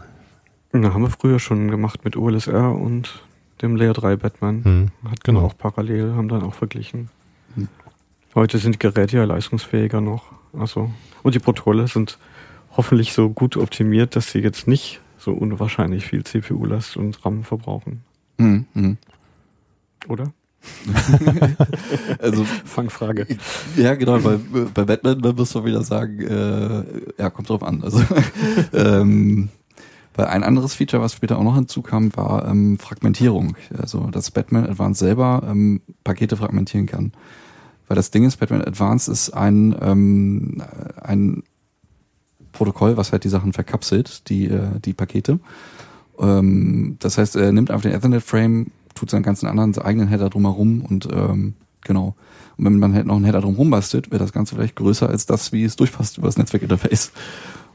Na, 0.73 0.93
haben 0.93 1.01
wir 1.01 1.09
früher 1.09 1.39
schon 1.39 1.71
gemacht 1.71 2.05
mit 2.05 2.15
OLSR 2.15 2.71
und 2.71 3.23
dem 3.61 3.75
Layer 3.75 3.93
3 3.93 4.17
Batman. 4.17 4.61
Mhm, 4.63 5.09
Hatten 5.09 5.21
genau. 5.23 5.41
auch 5.41 5.57
parallel, 5.57 6.13
haben 6.13 6.27
dann 6.27 6.43
auch 6.43 6.53
verglichen. 6.53 7.09
Heute 8.37 8.59
sind 8.59 8.75
die 8.75 8.79
Geräte 8.79 9.17
ja 9.17 9.23
leistungsfähiger 9.23 9.99
noch. 9.99 10.25
Also, 10.53 10.91
und 11.23 11.33
die 11.33 11.39
Protokolle 11.39 11.87
sind 11.87 12.19
hoffentlich 12.77 13.13
so 13.13 13.31
gut 13.31 13.57
optimiert, 13.57 14.15
dass 14.15 14.31
sie 14.31 14.41
jetzt 14.41 14.67
nicht 14.67 15.01
so 15.17 15.31
unwahrscheinlich 15.31 16.05
viel 16.05 16.23
CPU-Last 16.23 16.97
und 16.97 17.25
RAM 17.25 17.43
verbrauchen. 17.43 18.03
Mhm. 18.37 18.97
Oder? 20.07 20.31
also 22.19 22.43
Fangfrage. 22.43 23.25
Ja, 23.75 23.95
genau, 23.95 24.19
bei, 24.19 24.37
bei 24.71 24.85
Batman 24.85 25.19
da 25.19 25.33
musst 25.33 25.55
du 25.55 25.65
wieder 25.65 25.81
sagen, 25.81 26.21
äh, 26.21 26.83
ja, 27.17 27.31
kommt 27.31 27.49
drauf 27.49 27.63
an. 27.63 27.81
Also 27.83 28.03
ähm, 28.73 29.49
weil 30.13 30.27
ein 30.27 30.43
anderes 30.43 30.75
Feature, 30.75 31.01
was 31.01 31.13
später 31.13 31.39
auch 31.39 31.43
noch 31.43 31.55
hinzukam, 31.55 32.15
war 32.15 32.47
ähm, 32.47 32.77
Fragmentierung. 32.77 33.57
Also 33.75 34.11
dass 34.11 34.29
Batman 34.29 34.69
Advanced 34.69 34.99
selber 34.99 35.41
ähm, 35.49 35.81
Pakete 36.03 36.37
fragmentieren 36.37 36.85
kann. 36.85 37.13
Weil 37.87 37.95
das 37.95 38.11
Ding 38.11 38.25
ist, 38.25 38.37
Batman 38.37 38.61
Advanced 38.61 39.07
ist 39.07 39.31
ein, 39.31 39.75
ähm, 39.81 40.61
ein 41.01 41.43
Protokoll, 42.51 42.97
was 42.97 43.11
halt 43.11 43.23
die 43.23 43.29
Sachen 43.29 43.53
verkapselt, 43.53 44.29
die, 44.29 44.47
äh, 44.47 44.79
die 44.83 44.93
Pakete. 44.93 45.39
Ähm, 46.19 46.97
das 46.99 47.17
heißt, 47.17 47.35
er 47.35 47.51
nimmt 47.51 47.71
einfach 47.71 47.83
den 47.83 47.93
Ethernet-Frame, 47.93 48.67
tut 48.95 49.09
seinen 49.09 49.23
ganzen 49.23 49.47
anderen 49.47 49.77
eigenen 49.77 50.07
Header 50.07 50.29
drumherum 50.29 50.81
und 50.81 51.07
ähm, 51.11 51.53
genau. 51.81 52.15
Und 52.57 52.65
wenn 52.65 52.79
man 52.79 52.93
halt 52.93 53.05
noch 53.05 53.15
einen 53.15 53.25
Header 53.25 53.41
drumherum 53.41 53.69
bastelt, 53.69 54.11
wird 54.11 54.21
das 54.21 54.33
Ganze 54.33 54.55
vielleicht 54.55 54.75
größer 54.75 55.07
als 55.07 55.25
das, 55.25 55.51
wie 55.51 55.63
es 55.63 55.75
durchpasst 55.75 56.17
über 56.17 56.27
das 56.27 56.37
Netzwerkinterface. 56.37 57.11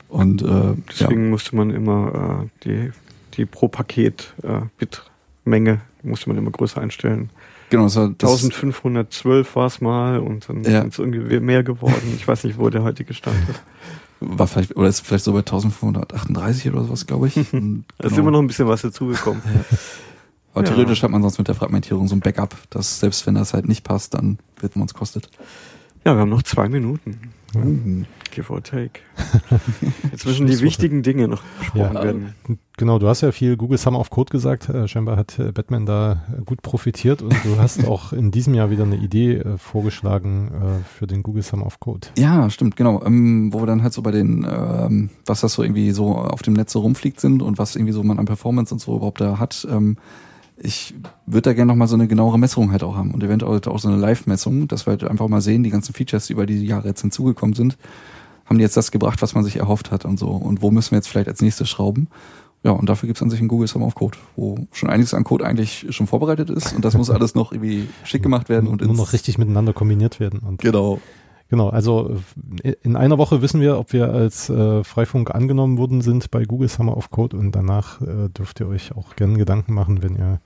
Und 0.08 0.42
äh, 0.42 0.74
deswegen 0.90 1.24
ja. 1.24 1.30
musste 1.30 1.56
man 1.56 1.70
immer 1.70 2.42
äh, 2.44 2.64
die, 2.64 2.90
die 3.34 3.46
pro 3.46 3.68
Paket 3.68 4.34
äh, 4.42 4.60
Bitmenge 4.76 5.80
musste 6.02 6.28
man 6.28 6.36
immer 6.36 6.50
größer 6.50 6.80
einstellen. 6.80 7.30
Genau, 7.72 7.84
das 7.84 7.96
1512 7.96 9.56
war 9.56 9.66
es 9.66 9.80
mal 9.80 10.18
und 10.18 10.46
dann 10.46 10.62
ja. 10.62 10.82
ist 10.82 10.92
es 10.92 10.98
irgendwie 10.98 11.40
mehr 11.40 11.62
geworden. 11.62 12.12
Ich 12.14 12.28
weiß 12.28 12.44
nicht, 12.44 12.58
wo 12.58 12.68
der 12.68 12.82
heutige 12.82 13.14
Stand 13.14 13.48
ist. 13.48 13.62
War 14.20 14.46
vielleicht, 14.46 14.76
oder 14.76 14.88
ist 14.88 15.06
vielleicht 15.06 15.24
so 15.24 15.32
bei 15.32 15.38
1538 15.38 16.70
oder 16.70 16.84
sowas, 16.84 17.06
glaube 17.06 17.28
ich. 17.28 17.34
da 17.34 17.40
genau. 17.50 17.84
ist 18.02 18.18
immer 18.18 18.30
noch 18.30 18.40
ein 18.40 18.46
bisschen 18.46 18.68
was 18.68 18.82
dazugekommen. 18.82 19.40
Ja. 19.46 19.78
Aber 20.52 20.66
ja. 20.66 20.70
theoretisch 20.70 21.02
hat 21.02 21.10
man 21.10 21.22
sonst 21.22 21.38
mit 21.38 21.48
der 21.48 21.54
Fragmentierung 21.54 22.08
so 22.08 22.14
ein 22.14 22.20
Backup, 22.20 22.54
dass 22.68 23.00
selbst 23.00 23.26
wenn 23.26 23.36
das 23.36 23.54
halt 23.54 23.66
nicht 23.66 23.84
passt, 23.84 24.12
dann 24.12 24.38
wird 24.60 24.76
man 24.76 24.84
es 24.84 24.92
kostet. 24.92 25.30
Ja, 26.04 26.14
wir 26.14 26.20
haben 26.20 26.30
noch 26.30 26.42
zwei 26.42 26.68
Minuten. 26.68 27.18
Uh. 27.54 28.04
Give 28.32 28.50
or 28.50 28.62
take. 28.62 29.00
Jetzt 30.10 30.24
müssen 30.24 30.46
die 30.46 30.60
wichtigen 30.60 31.02
Dinge 31.02 31.28
noch 31.28 31.42
besprochen 31.58 31.94
ja, 31.94 32.02
werden. 32.02 32.34
Genau, 32.78 32.98
du 32.98 33.06
hast 33.06 33.20
ja 33.20 33.30
viel 33.30 33.58
Google 33.58 33.76
Summer 33.76 34.00
of 34.00 34.08
Code 34.08 34.30
gesagt. 34.30 34.70
Äh, 34.70 34.88
scheinbar 34.88 35.18
hat 35.18 35.38
äh, 35.38 35.52
Batman 35.52 35.84
da 35.84 36.22
gut 36.46 36.62
profitiert 36.62 37.20
und 37.20 37.34
du 37.44 37.58
hast 37.58 37.86
auch 37.86 38.14
in 38.14 38.30
diesem 38.30 38.54
Jahr 38.54 38.70
wieder 38.70 38.84
eine 38.84 38.96
Idee 38.96 39.34
äh, 39.34 39.58
vorgeschlagen 39.58 40.50
äh, 40.50 40.98
für 40.98 41.06
den 41.06 41.22
Google 41.22 41.42
Summer 41.42 41.66
of 41.66 41.78
Code. 41.78 42.08
Ja, 42.16 42.48
stimmt, 42.48 42.76
genau. 42.76 43.02
Ähm, 43.04 43.52
wo 43.52 43.60
wir 43.60 43.66
dann 43.66 43.82
halt 43.82 43.92
so 43.92 44.00
bei 44.00 44.12
den, 44.12 44.46
ähm, 44.50 45.10
was 45.26 45.42
das 45.42 45.52
so 45.52 45.62
irgendwie 45.62 45.92
so 45.92 46.16
auf 46.16 46.40
dem 46.40 46.54
Netz 46.54 46.72
so 46.72 46.80
rumfliegt 46.80 47.20
sind 47.20 47.42
und 47.42 47.58
was 47.58 47.76
irgendwie 47.76 47.92
so 47.92 48.02
man 48.02 48.18
an 48.18 48.24
Performance 48.24 48.72
und 48.72 48.80
so 48.80 48.96
überhaupt 48.96 49.20
da 49.20 49.38
hat. 49.38 49.66
Ähm, 49.70 49.98
ich 50.64 50.94
würde 51.26 51.50
da 51.50 51.52
gerne 51.54 51.72
nochmal 51.72 51.88
so 51.88 51.94
eine 51.94 52.06
genauere 52.06 52.38
Messung 52.38 52.70
halt 52.70 52.84
auch 52.84 52.94
haben 52.96 53.12
und 53.12 53.22
eventuell 53.22 53.60
auch 53.66 53.78
so 53.78 53.88
eine 53.88 53.96
Live-Messung, 53.96 54.68
dass 54.68 54.86
wir 54.86 54.92
halt 54.92 55.04
einfach 55.04 55.28
mal 55.28 55.40
sehen, 55.40 55.62
die 55.64 55.70
ganzen 55.70 55.92
Features, 55.92 56.28
die 56.28 56.34
über 56.34 56.46
die 56.46 56.64
Jahre 56.64 56.88
jetzt 56.88 57.00
hinzugekommen 57.00 57.54
sind, 57.54 57.76
haben 58.46 58.58
die 58.58 58.62
jetzt 58.62 58.76
das 58.76 58.92
gebracht, 58.92 59.22
was 59.22 59.34
man 59.34 59.44
sich 59.44 59.56
erhofft 59.56 59.90
hat 59.90 60.04
und 60.04 60.18
so. 60.18 60.28
Und 60.28 60.62
wo 60.62 60.70
müssen 60.70 60.92
wir 60.92 60.98
jetzt 60.98 61.08
vielleicht 61.08 61.28
als 61.28 61.40
nächstes 61.40 61.68
schrauben? 61.68 62.08
Ja, 62.64 62.70
und 62.70 62.88
dafür 62.88 63.08
gibt 63.08 63.18
es 63.18 63.22
an 63.22 63.30
sich 63.30 63.40
einen 63.40 63.48
Google 63.48 63.66
Summer 63.66 63.86
of 63.86 63.96
Code, 63.96 64.18
wo 64.36 64.66
schon 64.70 64.88
einiges 64.88 65.14
an 65.14 65.24
Code 65.24 65.44
eigentlich 65.44 65.86
schon 65.90 66.06
vorbereitet 66.06 66.48
ist 66.48 66.72
und 66.74 66.84
das 66.84 66.96
muss 66.96 67.10
alles 67.10 67.34
noch 67.34 67.50
irgendwie 67.50 67.88
schick 68.04 68.22
gemacht 68.22 68.48
werden 68.48 68.68
und 68.68 68.82
nur 68.82 68.94
noch 68.94 69.12
richtig 69.12 69.36
miteinander 69.36 69.72
kombiniert 69.72 70.20
werden. 70.20 70.38
Und 70.38 70.60
genau. 70.60 71.00
Genau, 71.52 71.68
also 71.68 72.16
äh, 72.62 72.76
in 72.82 72.96
einer 72.96 73.18
Woche 73.18 73.42
wissen 73.42 73.60
wir, 73.60 73.78
ob 73.78 73.92
wir 73.92 74.08
als 74.08 74.48
äh, 74.48 74.82
Freifunk 74.84 75.34
angenommen 75.34 75.76
worden 75.76 76.00
sind 76.00 76.30
bei 76.30 76.46
Google 76.46 76.68
Summer 76.68 76.96
of 76.96 77.10
Code 77.10 77.36
und 77.36 77.52
danach 77.52 78.00
äh, 78.00 78.30
dürft 78.30 78.60
ihr 78.60 78.68
euch 78.68 78.96
auch 78.96 79.16
gerne 79.16 79.36
Gedanken 79.36 79.74
machen, 79.74 80.02
wenn 80.02 80.16
ihr 80.16 80.40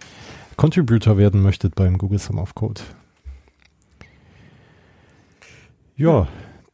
Contributor 0.57 1.17
werden 1.17 1.43
möchtet 1.43 1.77
beim 1.77 1.97
Google 1.97 2.19
Summer 2.19 2.43
of 2.43 2.57
Code. 2.57 2.81
Ja, 5.97 6.27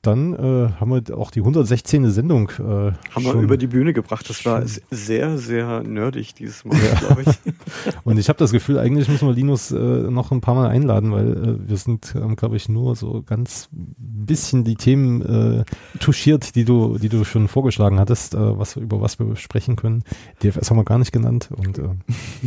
dann 0.02 0.34
äh, 0.34 0.72
haben 0.80 0.90
wir 0.90 1.16
auch 1.16 1.30
die 1.30 1.40
116. 1.40 2.10
Sendung. 2.10 2.50
Äh, 2.58 2.62
haben 2.62 3.24
wir 3.24 3.34
über 3.34 3.56
die 3.56 3.68
Bühne 3.68 3.92
gebracht. 3.92 4.28
Das 4.28 4.44
war 4.44 4.64
sehr, 4.90 5.38
sehr 5.38 5.82
nerdig 5.84 6.34
dieses 6.34 6.64
Mal, 6.64 6.76
ja. 6.76 6.98
glaube 6.98 7.22
ich. 7.22 7.94
Und 8.04 8.18
ich 8.18 8.28
habe 8.28 8.38
das 8.38 8.50
Gefühl, 8.50 8.78
eigentlich 8.78 9.08
müssen 9.08 9.28
wir 9.28 9.34
Linus 9.34 9.70
äh, 9.70 9.76
noch 9.76 10.32
ein 10.32 10.40
paar 10.40 10.56
Mal 10.56 10.68
einladen, 10.68 11.12
weil 11.12 11.32
äh, 11.32 11.68
wir 11.68 11.76
sind, 11.76 12.14
ähm, 12.16 12.34
glaube 12.34 12.56
ich, 12.56 12.68
nur 12.68 12.96
so 12.96 13.22
ganz 13.24 13.68
bisschen 13.70 14.64
die 14.64 14.74
Themen 14.74 15.22
äh, 15.60 15.64
touchiert, 16.00 16.56
die 16.56 16.64
du, 16.64 16.98
die 16.98 17.08
du 17.08 17.24
schon 17.24 17.46
vorgeschlagen 17.46 18.00
hattest, 18.00 18.34
äh, 18.34 18.58
was 18.58 18.76
über 18.76 19.00
was 19.00 19.20
wir 19.20 19.36
sprechen 19.36 19.76
können. 19.76 20.02
DFS 20.42 20.70
haben 20.70 20.78
wir 20.78 20.84
gar 20.84 20.98
nicht 20.98 21.12
genannt. 21.12 21.48
Und, 21.56 21.78
äh, 21.78 21.90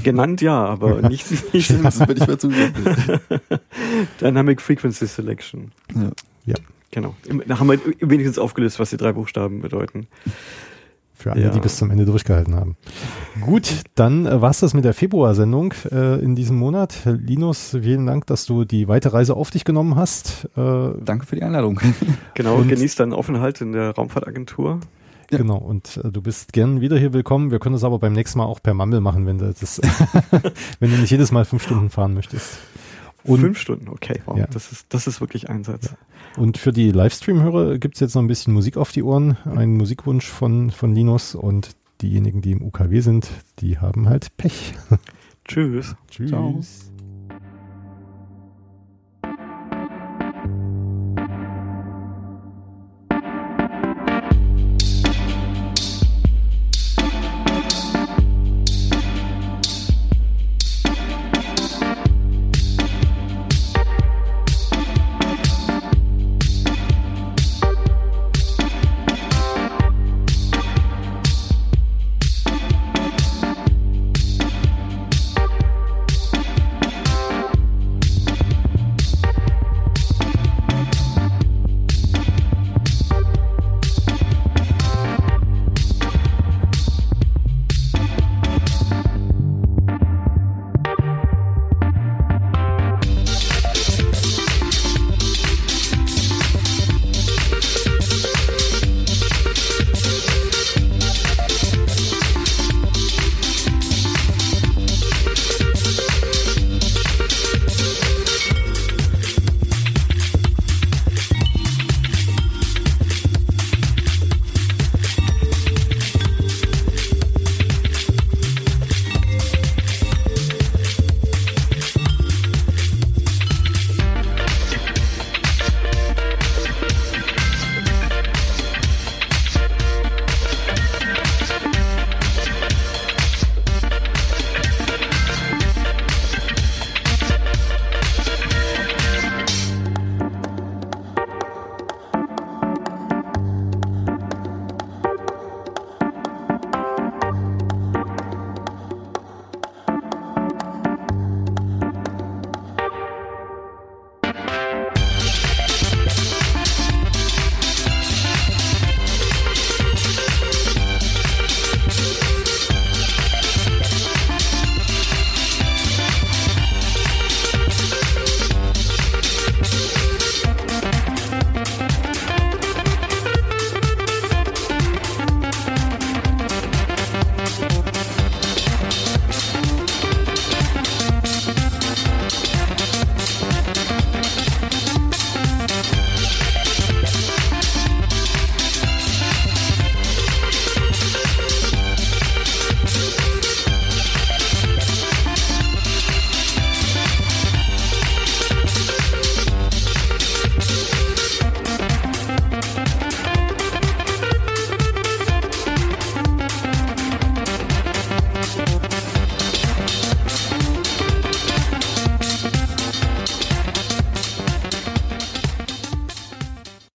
genannt 0.03 0.41
ja, 0.41 0.65
aber 0.65 1.07
nicht, 1.09 1.53
nicht 1.53 1.69
bin 1.69 2.17
ich 2.17 2.27
mehr 2.27 2.39
zugeben. 2.39 2.73
Dynamic 4.21 4.61
Frequency 4.61 5.07
Selection. 5.07 5.71
Ja. 5.95 6.11
ja. 6.45 6.55
Genau. 6.95 7.13
Da 7.45 7.59
haben 7.59 7.67
wir 7.67 7.79
wenigstens 7.99 8.39
aufgelöst, 8.39 8.79
was 8.79 8.89
die 8.89 8.95
drei 8.95 9.11
Buchstaben 9.11 9.59
bedeuten. 9.59 10.07
Für 11.13 11.33
alle, 11.33 11.41
ja. 11.41 11.49
die 11.49 11.59
bis 11.59 11.75
zum 11.75 11.91
Ende 11.91 12.05
durchgehalten 12.05 12.55
haben. 12.55 12.77
Gut, 13.41 13.83
dann 13.95 14.25
äh, 14.25 14.41
war 14.41 14.49
es 14.49 14.61
das 14.61 14.73
mit 14.73 14.85
der 14.85 14.93
Februarsendung 14.93 15.73
äh, 15.91 16.23
in 16.23 16.35
diesem 16.35 16.55
Monat. 16.55 16.99
Linus, 17.03 17.77
vielen 17.81 18.05
Dank, 18.05 18.27
dass 18.27 18.45
du 18.45 18.63
die 18.63 18.87
weite 18.87 19.11
Reise 19.11 19.35
auf 19.35 19.51
dich 19.51 19.65
genommen 19.65 19.97
hast. 19.97 20.47
Äh, 20.55 20.91
Danke 21.03 21.25
für 21.25 21.35
die 21.35 21.43
Einladung. 21.43 21.81
Genau, 22.33 22.55
Und 22.55 22.69
genießt 22.69 22.99
deinen 22.99 23.13
Aufenthalt 23.13 23.59
in 23.59 23.73
der 23.73 23.91
Raumfahrtagentur. 23.91 24.79
Ja. 25.31 25.37
Genau, 25.37 25.57
und 25.57 25.99
äh, 26.01 26.11
du 26.11 26.21
bist 26.21 26.53
gern 26.53 26.79
wieder 26.79 26.97
hier 26.97 27.11
willkommen. 27.11 27.51
Wir 27.51 27.59
können 27.59 27.75
es 27.75 27.83
aber 27.83 27.99
beim 27.99 28.13
nächsten 28.13 28.39
Mal 28.39 28.45
auch 28.45 28.63
per 28.63 28.73
Mumble 28.73 29.01
machen, 29.01 29.25
wenn 29.25 29.37
du, 29.37 29.53
das, 29.53 29.81
wenn 30.79 30.91
du 30.91 30.97
nicht 30.97 31.11
jedes 31.11 31.33
Mal 31.33 31.43
fünf 31.43 31.63
Stunden 31.63 31.89
fahren 31.89 32.13
möchtest. 32.13 32.57
Und, 33.25 33.39
fünf 33.39 33.59
Stunden, 33.59 33.89
okay, 33.89 34.21
wow, 34.25 34.37
ja. 34.37 34.47
das, 34.47 34.71
ist, 34.71 34.85
das 34.89 35.07
ist 35.07 35.19
wirklich 35.19 35.49
Einsatz. 35.49 35.85
Ja. 35.85 36.41
Und 36.41 36.57
für 36.57 36.71
die 36.71 36.91
Livestream-Hörer 36.91 37.77
gibt 37.77 37.95
es 37.95 38.01
jetzt 38.01 38.15
noch 38.15 38.21
ein 38.21 38.27
bisschen 38.27 38.53
Musik 38.53 38.77
auf 38.77 38.91
die 38.91 39.03
Ohren, 39.03 39.37
einen 39.45 39.77
Musikwunsch 39.77 40.27
von, 40.27 40.69
von 40.71 40.93
Linus 40.93 41.35
und 41.35 41.75
diejenigen, 42.01 42.41
die 42.41 42.51
im 42.51 42.61
UKW 42.61 42.99
sind, 42.99 43.29
die 43.59 43.79
haben 43.79 44.09
halt 44.09 44.35
Pech. 44.37 44.73
Tschüss. 45.45 45.95
Tschüss. 46.09 46.29
Ciao. 46.29 46.61